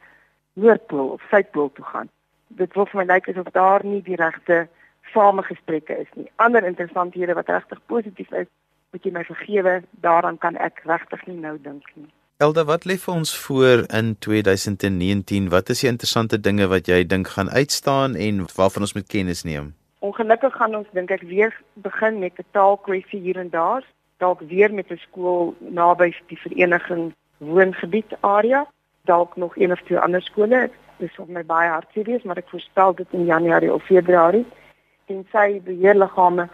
Noordpool 0.53 1.07
of 1.07 1.22
Suidpool 1.29 1.72
toe 1.74 1.86
gaan. 1.86 2.10
Dit 2.48 2.74
wil 2.74 2.86
vir 2.86 3.01
my 3.01 3.05
lyk 3.13 3.29
asof 3.29 3.50
daar 3.51 3.86
nie 3.86 4.01
die 4.01 4.15
regte 4.15 4.67
samegesprekke 5.13 5.98
is 5.98 6.12
nie. 6.13 6.29
Ander 6.36 6.63
interessanthede 6.63 7.34
wat 7.34 7.50
regtig 7.50 7.81
positief 7.86 8.31
is, 8.31 8.48
moet 8.91 9.03
jy 9.03 9.12
my 9.12 9.24
vergewe, 9.27 9.82
daaraan 10.06 10.38
kan 10.38 10.56
ek 10.56 10.82
regtig 10.86 11.25
nie 11.28 11.39
nou 11.39 11.58
dink 11.62 11.89
nie. 11.93 12.08
Elda, 12.38 12.65
wat 12.67 12.84
lê 12.84 12.98
vir 13.00 13.13
ons 13.13 13.30
voor 13.45 13.86
in 13.95 14.10
2019? 14.19 15.45
Wat 15.50 15.69
is 15.71 15.86
die 15.86 15.88
interessante 15.88 16.36
dinge 16.36 16.65
wat 16.67 16.89
jy 16.91 16.98
dink 17.08 17.30
gaan 17.32 17.48
uitstaan 17.48 18.17
en 18.19 18.41
waarvan 18.58 18.84
ons 18.84 18.93
moet 18.98 19.08
kennis 19.08 19.43
neem? 19.48 19.69
Ongelukkig 20.04 20.58
gaan 20.60 20.76
ons 20.76 20.89
dink 20.91 21.13
ek 21.15 21.24
weer 21.30 21.56
begin 21.88 22.19
met 22.19 22.36
'n 22.36 22.45
taalkwessie 22.52 23.21
hier 23.24 23.39
en 23.39 23.50
daar, 23.56 23.88
dalk 24.19 24.43
weer 24.52 24.74
met 24.74 24.91
'n 24.91 25.00
skool 25.08 25.56
naby 25.60 26.12
die 26.28 26.41
vereniging 26.43 27.15
woongebied 27.38 28.12
area, 28.19 28.67
dalk 29.06 29.36
nog 29.36 29.56
een 29.58 29.71
of 29.71 29.82
twee 29.82 30.00
ander 30.00 30.21
skole. 30.21 30.69
Dit 30.98 31.10
is 31.12 31.19
op 31.19 31.30
my 31.30 31.43
baie 31.45 31.69
hartseer, 31.69 32.19
maar 32.24 32.38
ek 32.38 32.50
voorspel 32.50 32.95
dit 32.95 33.08
in 33.12 33.26
Januarie 33.26 33.74
of 33.74 33.84
Februarie 33.84 34.45
en 35.06 35.26
sy 35.32 35.62
beheerliggame 35.63 36.50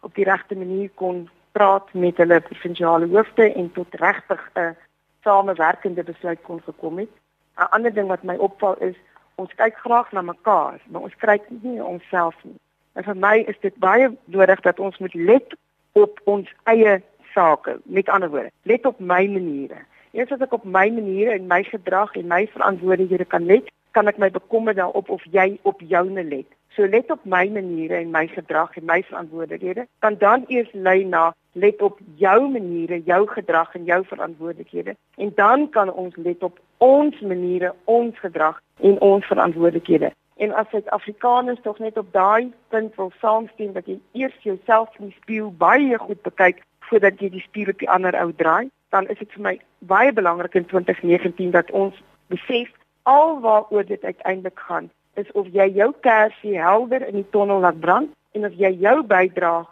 op 0.00 0.14
die 0.14 0.24
regte 0.24 0.54
manier 0.54 0.90
kon 0.94 1.28
praat 1.52 1.92
met 1.92 2.16
hulle 2.16 2.40
provinsiale 2.40 3.06
hoofde 3.06 3.52
en 3.54 3.72
tot 3.72 3.94
regtig 3.94 4.50
'n 4.54 4.76
samewerkende 5.22 6.02
besluit 6.02 6.38
kon 6.42 6.60
gekom 6.64 6.98
het. 6.98 7.12
'n 7.56 7.70
Ander 7.70 7.94
ding 7.94 8.08
wat 8.08 8.22
my 8.22 8.36
opval 8.36 8.76
is, 8.78 8.96
ons 9.34 9.54
kyk 9.54 9.76
graag 9.76 10.12
na 10.12 10.22
mekaar, 10.22 10.80
maar 10.86 11.02
ons 11.02 11.16
kyk 11.16 11.42
nie 11.48 11.84
onsself 11.84 12.34
nie. 12.42 12.58
En 12.92 13.04
vir 13.04 13.16
my 13.16 13.36
is 13.46 13.58
dit 13.60 13.76
baie 13.76 14.10
nodig 14.24 14.60
dat 14.60 14.78
ons 14.78 14.98
moet 14.98 15.14
let 15.14 15.54
op 15.92 16.20
ons 16.24 16.54
eie 16.64 17.02
sake. 17.34 17.78
Met 17.84 18.08
ander 18.08 18.30
woorde, 18.30 18.50
let 18.62 18.86
op 18.86 18.98
my 18.98 19.26
maniere. 19.26 19.84
Eers 20.10 20.32
as 20.34 20.42
ek 20.42 20.52
op 20.52 20.64
my 20.64 20.88
maniere 20.90 21.36
en 21.36 21.46
my 21.46 21.62
gedrag 21.62 22.14
en 22.18 22.26
my 22.26 22.46
verantwoordelikhede 22.54 23.24
kan 23.24 23.46
let, 23.46 23.70
kan 23.90 24.10
ek 24.10 24.18
my 24.18 24.30
bekommer 24.30 24.74
daarop 24.74 25.10
of 25.10 25.22
jy 25.30 25.58
op 25.62 25.80
joune 25.80 26.24
let. 26.24 26.57
So 26.78 26.86
let 26.86 27.10
op 27.10 27.24
my 27.24 27.48
maniere 27.50 27.94
en 27.94 28.10
my 28.10 28.26
gedrag 28.30 28.76
en 28.76 28.84
my 28.86 29.02
verantwoordelikhede, 29.02 29.86
kan 29.98 30.14
dan 30.18 30.44
eers 30.46 30.68
lei 30.72 31.04
na 31.04 31.34
let 31.52 31.82
op 31.82 31.98
jou 32.14 32.50
maniere, 32.50 33.00
jou 33.02 33.26
gedrag 33.26 33.74
en 33.74 33.84
jou 33.84 34.04
verantwoordelikhede 34.06 34.94
en 35.16 35.32
dan 35.34 35.68
kan 35.70 35.92
ons 35.92 36.16
let 36.16 36.42
op 36.42 36.60
ons 36.76 37.20
maniere, 37.20 37.74
ons 37.84 38.18
gedrag 38.18 38.60
en 38.80 39.00
ons 39.00 39.26
verantwoordelikhede. 39.26 40.12
En 40.36 40.54
as 40.54 40.68
Suid-Afrikaners 40.70 41.58
tog 41.62 41.78
net 41.78 41.98
op 41.98 42.12
daai 42.12 42.52
punt 42.68 42.94
wil 42.94 43.10
saamstem 43.20 43.72
dat 43.72 43.90
jy 43.90 43.98
eers 44.12 44.36
jouself 44.46 44.94
in 44.98 45.10
die 45.10 45.16
spieël 45.18 45.50
baie 45.50 45.98
goed 45.98 46.22
bekyk 46.22 46.62
voordat 46.90 47.18
jy 47.18 47.32
die 47.34 47.42
spieël 47.42 47.74
op 47.74 47.82
die 47.82 47.90
ander 47.90 48.14
ou 48.22 48.30
draai, 48.36 48.70
dan 48.94 49.10
is 49.10 49.18
dit 49.18 49.34
vir 49.34 49.42
my 49.48 49.56
baie 49.78 50.14
belangrik 50.14 50.54
in 50.54 50.70
2019 50.70 51.50
dat 51.58 51.74
ons 51.74 51.98
besef 52.30 52.70
alwaaroor 53.02 53.90
dit 53.90 54.04
uiteindelik 54.04 54.62
gaan 54.68 54.90
is 55.20 55.32
of 55.32 55.48
jy 55.52 55.66
jou 55.80 55.90
kersie 56.06 56.56
helder 56.58 57.06
in 57.08 57.20
die 57.20 57.30
tonnel 57.34 57.64
laat 57.64 57.80
brand 57.80 58.14
en 58.36 58.46
of 58.48 58.54
jy 58.58 58.70
jou 58.84 59.02
bydrae 59.02 59.66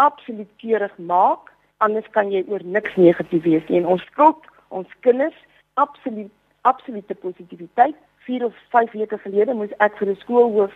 absoluut 0.00 0.50
keurig 0.60 0.92
maak, 0.98 1.50
anders 1.84 2.08
kan 2.16 2.30
jy 2.32 2.44
oor 2.48 2.62
niks 2.64 2.96
negatief 2.96 3.42
wees 3.44 3.66
nie. 3.68 3.80
En 3.80 3.88
ons 3.96 4.04
skuld 4.12 4.46
ons 4.68 4.98
kinders 5.06 5.36
absoluut 5.80 6.30
absolute 6.68 7.14
positiwiteit. 7.14 7.96
4 8.26 8.44
of 8.44 8.56
5 8.72 8.92
weke 8.92 9.18
gelede 9.18 9.54
moes 9.56 9.72
ek 9.78 9.96
vir 9.98 10.08
'n 10.12 10.20
skoolhoof 10.20 10.74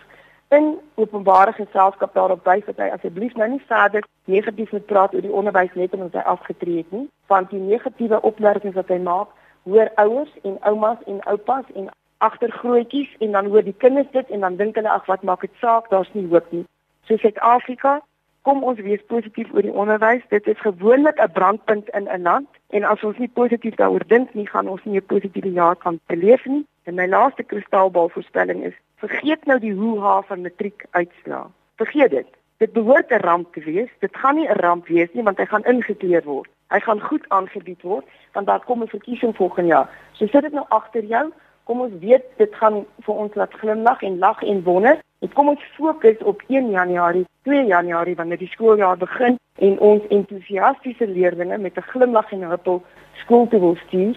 in 0.49 0.77
openbare 0.95 1.53
geselskap 1.53 2.13
daarop 2.13 2.45
wys 2.45 2.65
dat 2.65 2.77
hy 2.77 2.89
asseblief 2.93 3.33
nou 3.35 3.47
nie 3.49 3.61
verder 3.67 4.03
negatief 4.25 4.71
moet 4.71 4.85
praat 4.85 5.13
oor 5.13 5.21
die 5.21 5.33
onderwys 5.39 5.73
net 5.73 5.93
omdat 5.93 6.13
hy 6.13 6.25
afgetree 6.33 6.77
het 6.77 6.91
nie, 6.91 7.07
want 7.27 7.49
die 7.49 7.59
negatiewe 7.59 8.21
opmerkings 8.21 8.75
wat 8.75 8.89
hy 8.93 8.97
maak, 8.97 9.27
hoor 9.63 9.91
ouers 9.95 10.33
en 10.43 10.57
oumas 10.61 10.97
en 11.05 11.21
oupas 11.25 11.65
en 11.75 11.89
agtergrootjies 12.27 13.15
en 13.19 13.31
dan 13.37 13.45
hoor 13.53 13.63
die 13.63 13.79
kinders 13.83 14.11
dit 14.11 14.29
en 14.29 14.39
dan 14.45 14.57
dink 14.61 14.75
hulle 14.75 14.89
ag 14.89 15.05
wat 15.11 15.23
maak 15.23 15.41
dit 15.41 15.55
saak, 15.61 15.89
daar's 15.89 16.11
nie 16.13 16.27
hoop 16.27 16.51
nie. 16.51 16.65
So 17.07 17.17
Suid-Afrika 17.17 17.99
kom 18.45 18.63
ons 18.63 18.79
wees 18.85 19.01
positief 19.09 19.51
oor 19.53 19.65
die 19.65 19.73
onderwys. 19.73 20.25
Dit 20.29 20.47
is 20.47 20.61
gewoonlik 20.61 21.19
'n 21.21 21.31
brandpunt 21.37 21.89
in 21.97 22.07
'n 22.09 22.21
land 22.21 22.47
en 22.69 22.83
as 22.83 23.03
ons 23.03 23.17
nie 23.17 23.31
positief 23.41 23.75
daaroor 23.75 24.05
dink 24.07 24.33
nie, 24.33 24.47
gaan 24.47 24.67
ons 24.67 24.83
nie 24.85 24.97
'n 24.97 25.05
positiewe 25.13 25.51
jaar 25.51 25.75
kan 25.75 25.99
beleef 26.07 26.45
nie. 26.45 26.65
En 26.83 26.95
my 26.95 27.07
laaste 27.07 27.43
kristalbal 27.43 28.09
voorspelling 28.09 28.63
is: 28.63 28.73
vergeet 28.95 29.45
nou 29.45 29.59
die 29.59 29.73
hoe-ha 29.73 30.21
van 30.21 30.41
matriek 30.41 30.85
uitslaa. 30.91 31.47
Vergeet 31.75 32.11
dit. 32.11 32.27
Dit 32.57 32.73
behoort 32.73 33.09
'n 33.11 33.25
ramp 33.29 33.53
te 33.53 33.59
wees. 33.59 33.89
Dit 33.99 34.17
gaan 34.17 34.35
nie 34.35 34.47
'n 34.49 34.59
ramp 34.65 34.87
wees 34.87 35.09
nie 35.13 35.23
want 35.23 35.37
hy 35.37 35.45
gaan 35.45 35.65
ingekleer 35.65 36.23
word. 36.23 36.49
Hy 36.67 36.79
gaan 36.79 37.01
goed 37.01 37.25
aangebied 37.29 37.81
word 37.81 38.05
want 38.33 38.47
daar 38.47 38.63
kom 38.65 38.81
'n 38.81 38.87
verkiesing 38.87 39.35
volgende 39.35 39.69
jaar. 39.69 39.89
So 40.11 40.27
sit 40.27 40.41
dit 40.41 40.53
nou 40.53 40.65
agter 40.69 41.03
jou. 41.03 41.31
Kom 41.65 41.81
ons 41.81 41.93
weet 41.99 42.25
dit 42.37 42.55
gaan 42.61 42.83
vir 43.05 43.15
ons 43.23 43.35
laat 43.35 43.53
glimlag 43.61 44.01
en 44.01 44.17
lag 44.21 44.41
en 44.41 44.63
wonder. 44.63 44.99
En 45.19 45.31
kom 45.33 45.49
ons 45.49 45.63
fokus 45.77 46.17
op 46.31 46.43
1 46.47 46.69
Januarie, 46.69 47.25
2 47.49 47.65
Januarie 47.65 48.15
wanneer 48.15 48.37
die 48.37 48.51
skooljaar 48.53 48.97
begin 49.01 49.39
en 49.65 49.79
ons 49.79 50.03
entoesiastiese 50.13 51.07
leerders 51.07 51.61
met 51.61 51.77
'n 51.77 51.89
glimlag 51.91 52.31
en 52.31 52.39
'n 52.39 52.53
huppel 52.53 52.83
skool 53.23 53.47
toe 53.47 53.59
wil 53.59 53.75
stuur 53.87 54.15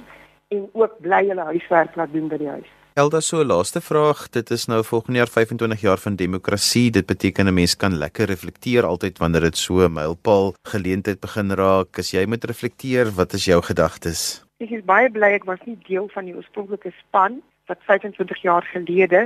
en 0.48 0.68
ook 0.72 0.98
bly 1.00 1.28
hulle 1.28 1.44
huiswerk 1.52 1.96
laat 1.96 2.12
doen 2.12 2.28
by 2.28 2.36
die 2.36 2.48
huis. 2.48 2.68
Elda 2.98 3.20
so 3.20 3.44
laaste 3.44 3.80
vraag, 3.80 4.24
dit 4.34 4.50
is 4.50 4.66
nou 4.66 4.84
volgende 4.84 5.18
jaar 5.18 5.28
25 5.30 5.80
jaar 5.80 5.98
van 5.98 6.16
demokrasie. 6.16 6.90
Dit 6.90 7.06
beteken 7.06 7.46
'n 7.46 7.54
mens 7.54 7.76
kan 7.76 7.94
lekker 7.94 8.26
reflekteer 8.26 8.84
altyd 8.84 9.18
wanneer 9.18 9.40
dit 9.40 9.56
so 9.56 9.86
'n 9.86 9.92
mylpaal 9.92 10.54
geleentheid 10.62 11.20
begin 11.20 11.52
raak. 11.52 11.98
As 11.98 12.10
jy 12.10 12.26
moet 12.26 12.44
reflekteer, 12.44 13.14
wat 13.14 13.32
is 13.32 13.44
jou 13.44 13.62
gedagtes? 13.62 14.47
Ek 14.64 14.72
is 14.74 14.80
baie 14.82 15.06
bly 15.14 15.28
ek 15.36 15.44
was 15.46 15.60
nie 15.68 15.76
deel 15.86 16.08
van 16.10 16.26
die 16.26 16.32
oorspronklike 16.34 16.90
span 16.96 17.36
wat 17.70 17.84
25 17.86 18.40
jaar 18.42 18.64
gelede 18.66 19.20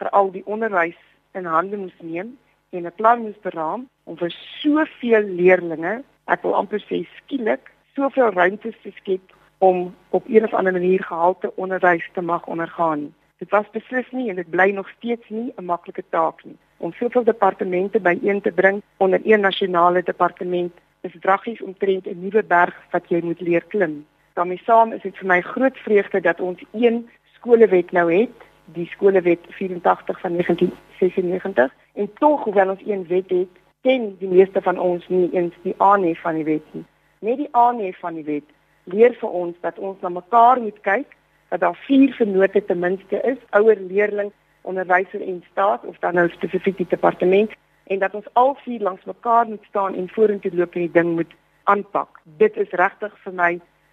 vir 0.00 0.08
al 0.16 0.30
die 0.32 0.40
onderwys 0.54 1.00
in 1.36 1.48
hande 1.54 1.76
moes 1.76 1.98
neem 2.00 2.30
en 2.72 2.86
'n 2.88 2.94
plan 3.00 3.20
moes 3.20 3.36
beraam 3.42 3.82
om 4.08 4.16
vir 4.16 4.32
soveel 4.62 5.26
leerders, 5.40 6.00
ek 6.32 6.46
wil 6.46 6.56
amper 6.60 6.80
sê 6.80 7.02
skielik, 7.18 7.68
soveel 7.94 8.32
ruimtes 8.32 8.78
te 8.82 8.92
skep 8.96 9.34
om 9.58 9.92
op 10.16 10.24
of 10.26 10.54
ander 10.54 10.72
manier 10.72 11.04
gehalte 11.04 11.52
onderwys 11.56 12.08
te 12.14 12.22
mag 12.22 12.46
ondergaan. 12.46 13.12
Dit 13.36 13.50
was 13.50 13.68
beslis 13.76 14.08
nie 14.12 14.30
en 14.30 14.36
dit 14.36 14.50
bly 14.50 14.70
nog 14.70 14.88
steeds 14.96 15.28
nie 15.28 15.52
'n 15.58 15.64
maklike 15.64 16.04
taak 16.08 16.44
nie. 16.44 16.56
Om 16.78 16.92
soveel 16.92 17.24
departemente 17.24 18.00
byeen 18.00 18.40
te 18.40 18.52
bring 18.52 18.82
onder 18.96 19.20
een 19.24 19.40
nasionale 19.40 20.02
departement 20.02 20.72
is 21.02 21.12
draggies 21.20 21.60
omtrent 21.60 22.06
'n 22.06 22.20
nuwe 22.20 22.42
berg 22.42 22.74
wat 22.90 23.08
jy 23.08 23.20
moet 23.22 23.40
leer 23.40 23.64
klim. 23.68 24.06
Daarmee 24.34 24.60
saam 24.64 24.92
is 24.92 25.02
dit 25.02 25.16
vir 25.16 25.26
my 25.26 25.40
groot 25.40 25.76
vreugde 25.78 26.20
dat 26.20 26.40
ons 26.40 26.62
een 26.72 27.08
skolewet 27.34 27.92
nou 27.92 28.06
het, 28.12 28.46
die 28.64 28.86
skolewet 28.86 29.40
84 29.48 30.20
van 30.20 30.32
1996 30.32 31.74
en 31.94 32.12
tog 32.18 32.44
hoewel 32.44 32.68
ons 32.68 32.82
een 32.86 33.06
wet 33.06 33.30
het, 33.30 33.54
ken 33.82 34.16
die 34.18 34.28
meeste 34.28 34.62
van 34.62 34.78
ons 34.78 35.08
nie 35.08 35.30
eens 35.32 35.54
die 35.62 35.74
aanhef 35.78 36.20
van 36.20 36.34
die 36.34 36.44
wet 36.44 36.66
nie. 36.70 36.84
Net 37.20 37.36
die 37.36 37.48
aanhef 37.50 37.98
van 37.98 38.14
die 38.14 38.24
wet 38.24 38.48
leer 38.84 39.14
vir 39.20 39.30
ons 39.30 39.56
dat 39.60 39.78
ons 39.78 40.00
na 40.00 40.08
mekaar 40.08 40.60
moet 40.60 40.80
kyk, 40.80 41.16
dat 41.48 41.60
daar 41.60 41.78
vier 41.86 42.12
vennote 42.14 42.64
ten 42.64 42.78
minste 42.78 43.20
is, 43.26 43.38
ouer 43.50 43.78
leerling, 43.88 44.30
onderwyser 44.62 45.22
en 45.22 45.44
staat 45.50 45.84
of 45.84 45.98
dan 45.98 46.14
nou 46.14 46.28
spesifiek 46.28 46.76
die 46.76 46.88
departement 46.88 47.52
en 47.90 47.98
dat 47.98 48.14
ons 48.14 48.28
al 48.32 48.54
vier 48.64 48.80
langs 48.80 49.04
mekaar 49.04 49.48
moet 49.48 49.64
staan 49.68 49.94
en 49.94 50.08
vorentoe 50.08 50.52
loop 50.54 50.74
en 50.74 50.86
die 50.86 50.92
ding 50.92 51.14
moet 51.14 51.32
aanpak. 51.64 52.20
Dit 52.38 52.56
is 52.56 52.70
regtig 52.70 53.14
vir 53.24 53.34
my 53.34 53.50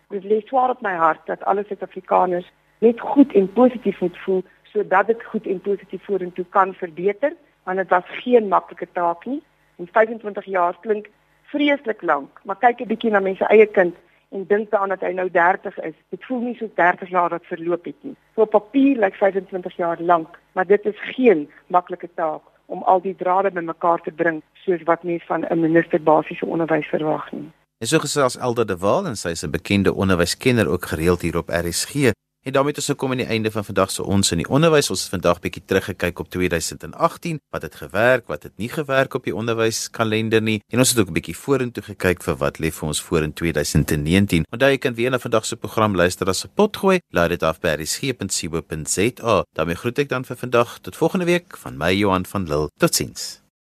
dit 0.10 0.24
lê 0.24 0.40
swaar 0.46 0.70
op 0.70 0.82
my 0.82 0.94
hart 0.96 1.26
dat 1.26 1.44
alle 1.44 1.64
Suid-Afrikaners 1.68 2.52
net 2.80 3.00
goed 3.00 3.34
en 3.34 3.54
positief 3.54 4.00
moet 4.00 4.18
voel 4.18 4.44
sodat 4.64 5.08
dit 5.08 5.24
goed 5.24 5.46
en 5.46 5.62
positief 5.62 6.04
vorentoe 6.06 6.46
kan 6.50 6.74
verbeter, 6.74 7.34
want 7.64 7.78
dit 7.78 7.90
was 7.90 8.04
geen 8.08 8.48
maklike 8.48 8.88
taak 8.92 9.26
nie. 9.26 9.42
En 9.78 9.88
25 9.92 10.46
jaar 10.46 10.78
klink 10.82 11.10
vreeslik 11.44 12.02
lank, 12.02 12.42
maar 12.44 12.60
kyk 12.60 12.80
'n 12.82 12.88
bietjie 12.88 13.12
na 13.12 13.20
mense 13.20 13.46
eie 13.48 13.66
kind 13.66 13.96
en 14.30 14.46
dink 14.48 14.72
daaraan 14.72 14.90
dat 14.90 15.02
hy 15.02 15.12
nou 15.12 15.30
30 15.32 15.80
is. 15.80 15.94
Dit 16.10 16.26
voel 16.26 16.40
nie 16.40 16.56
so 16.56 16.70
30 16.76 17.10
jaar 17.10 17.30
wat 17.30 17.46
verloop 17.46 17.86
het 17.86 17.96
nie. 18.02 18.16
So 18.36 18.42
op 18.42 18.50
papier 18.50 18.98
lyk 18.98 19.16
25 19.16 19.76
jaar 19.76 20.02
lank, 20.02 20.40
maar 20.52 20.66
dit 20.66 20.86
is 20.86 21.00
geen 21.00 21.50
maklike 21.68 22.10
taak 22.14 22.42
om 22.66 22.84
al 22.84 23.02
die 23.02 23.16
drade 23.16 23.52
bymekaar 23.52 24.02
te 24.02 24.12
bring 24.12 24.42
soos 24.54 24.84
wat 24.84 25.04
mens 25.04 25.24
van 25.26 25.46
'n 25.50 25.60
minister 25.60 26.04
basiese 26.04 26.46
onderwys 26.46 26.88
verwag 26.88 27.32
nie. 27.32 27.52
En 27.78 27.88
so 27.88 28.00
gesels 28.02 28.36
Elda 28.42 28.64
de 28.66 28.78
Waal 28.82 29.06
en 29.06 29.18
sy 29.18 29.30
is 29.36 29.44
'n 29.46 29.52
bekende 29.54 29.94
onderwyskenner 29.94 30.68
ook 30.68 30.86
gereeld 30.86 31.22
hier 31.22 31.38
op 31.38 31.50
RSG. 31.50 32.10
En 32.42 32.54
daarmee 32.54 32.72
het 32.72 32.78
ons 32.78 32.86
gekom 32.86 33.12
aan 33.12 33.18
die 33.18 33.26
einde 33.26 33.52
van 33.52 33.66
vandag 33.66 33.92
se 33.92 34.04
ons 34.04 34.32
in 34.32 34.38
die 34.38 34.50
onderwys. 34.50 34.90
Ons 34.90 35.02
het 35.02 35.10
vandag 35.10 35.40
bietjie 35.40 35.66
teruggekyk 35.66 36.20
op 36.20 36.30
2018, 36.30 37.40
wat 37.50 37.62
het 37.62 37.76
gewerk, 37.76 38.28
wat 38.28 38.44
het 38.44 38.58
nie 38.58 38.70
gewerk 38.70 39.14
op 39.14 39.24
die 39.24 39.36
onderwyskalender 39.36 40.42
nie. 40.42 40.62
En 40.68 40.80
ons 40.80 40.90
het 40.90 41.00
ook 41.00 41.08
'n 41.08 41.14
bietjie 41.14 41.38
vorentoe 41.38 41.84
gekyk 41.84 42.24
vir 42.24 42.36
wat 42.36 42.58
lê 42.60 42.72
vir 42.72 42.88
ons 42.88 43.02
voor 43.02 43.22
in 43.22 43.34
2019. 43.34 44.46
Onthou 44.50 44.72
jy 44.72 44.78
kan 44.78 44.94
weer 44.94 45.10
na 45.10 45.20
vandag 45.20 45.46
se 45.46 45.56
program 45.56 45.96
luister 45.96 46.28
as 46.28 46.46
'n 46.46 46.50
potgooi. 46.54 47.00
Laai 47.10 47.30
dit 47.30 47.44
af 47.44 47.60
by 47.60 47.68
resgep.co.za. 47.68 49.44
daarmee 49.54 49.76
groet 49.76 50.00
ek 50.00 50.10
dan 50.10 50.26
vir 50.26 50.38
vandag 50.38 50.80
tot 50.82 50.96
volgende 50.96 51.26
week 51.26 51.58
van 51.58 51.78
my 51.78 51.94
Johan 51.94 52.26
van 52.26 52.48
Lille. 52.48 52.70
Totsiens. 52.78 53.47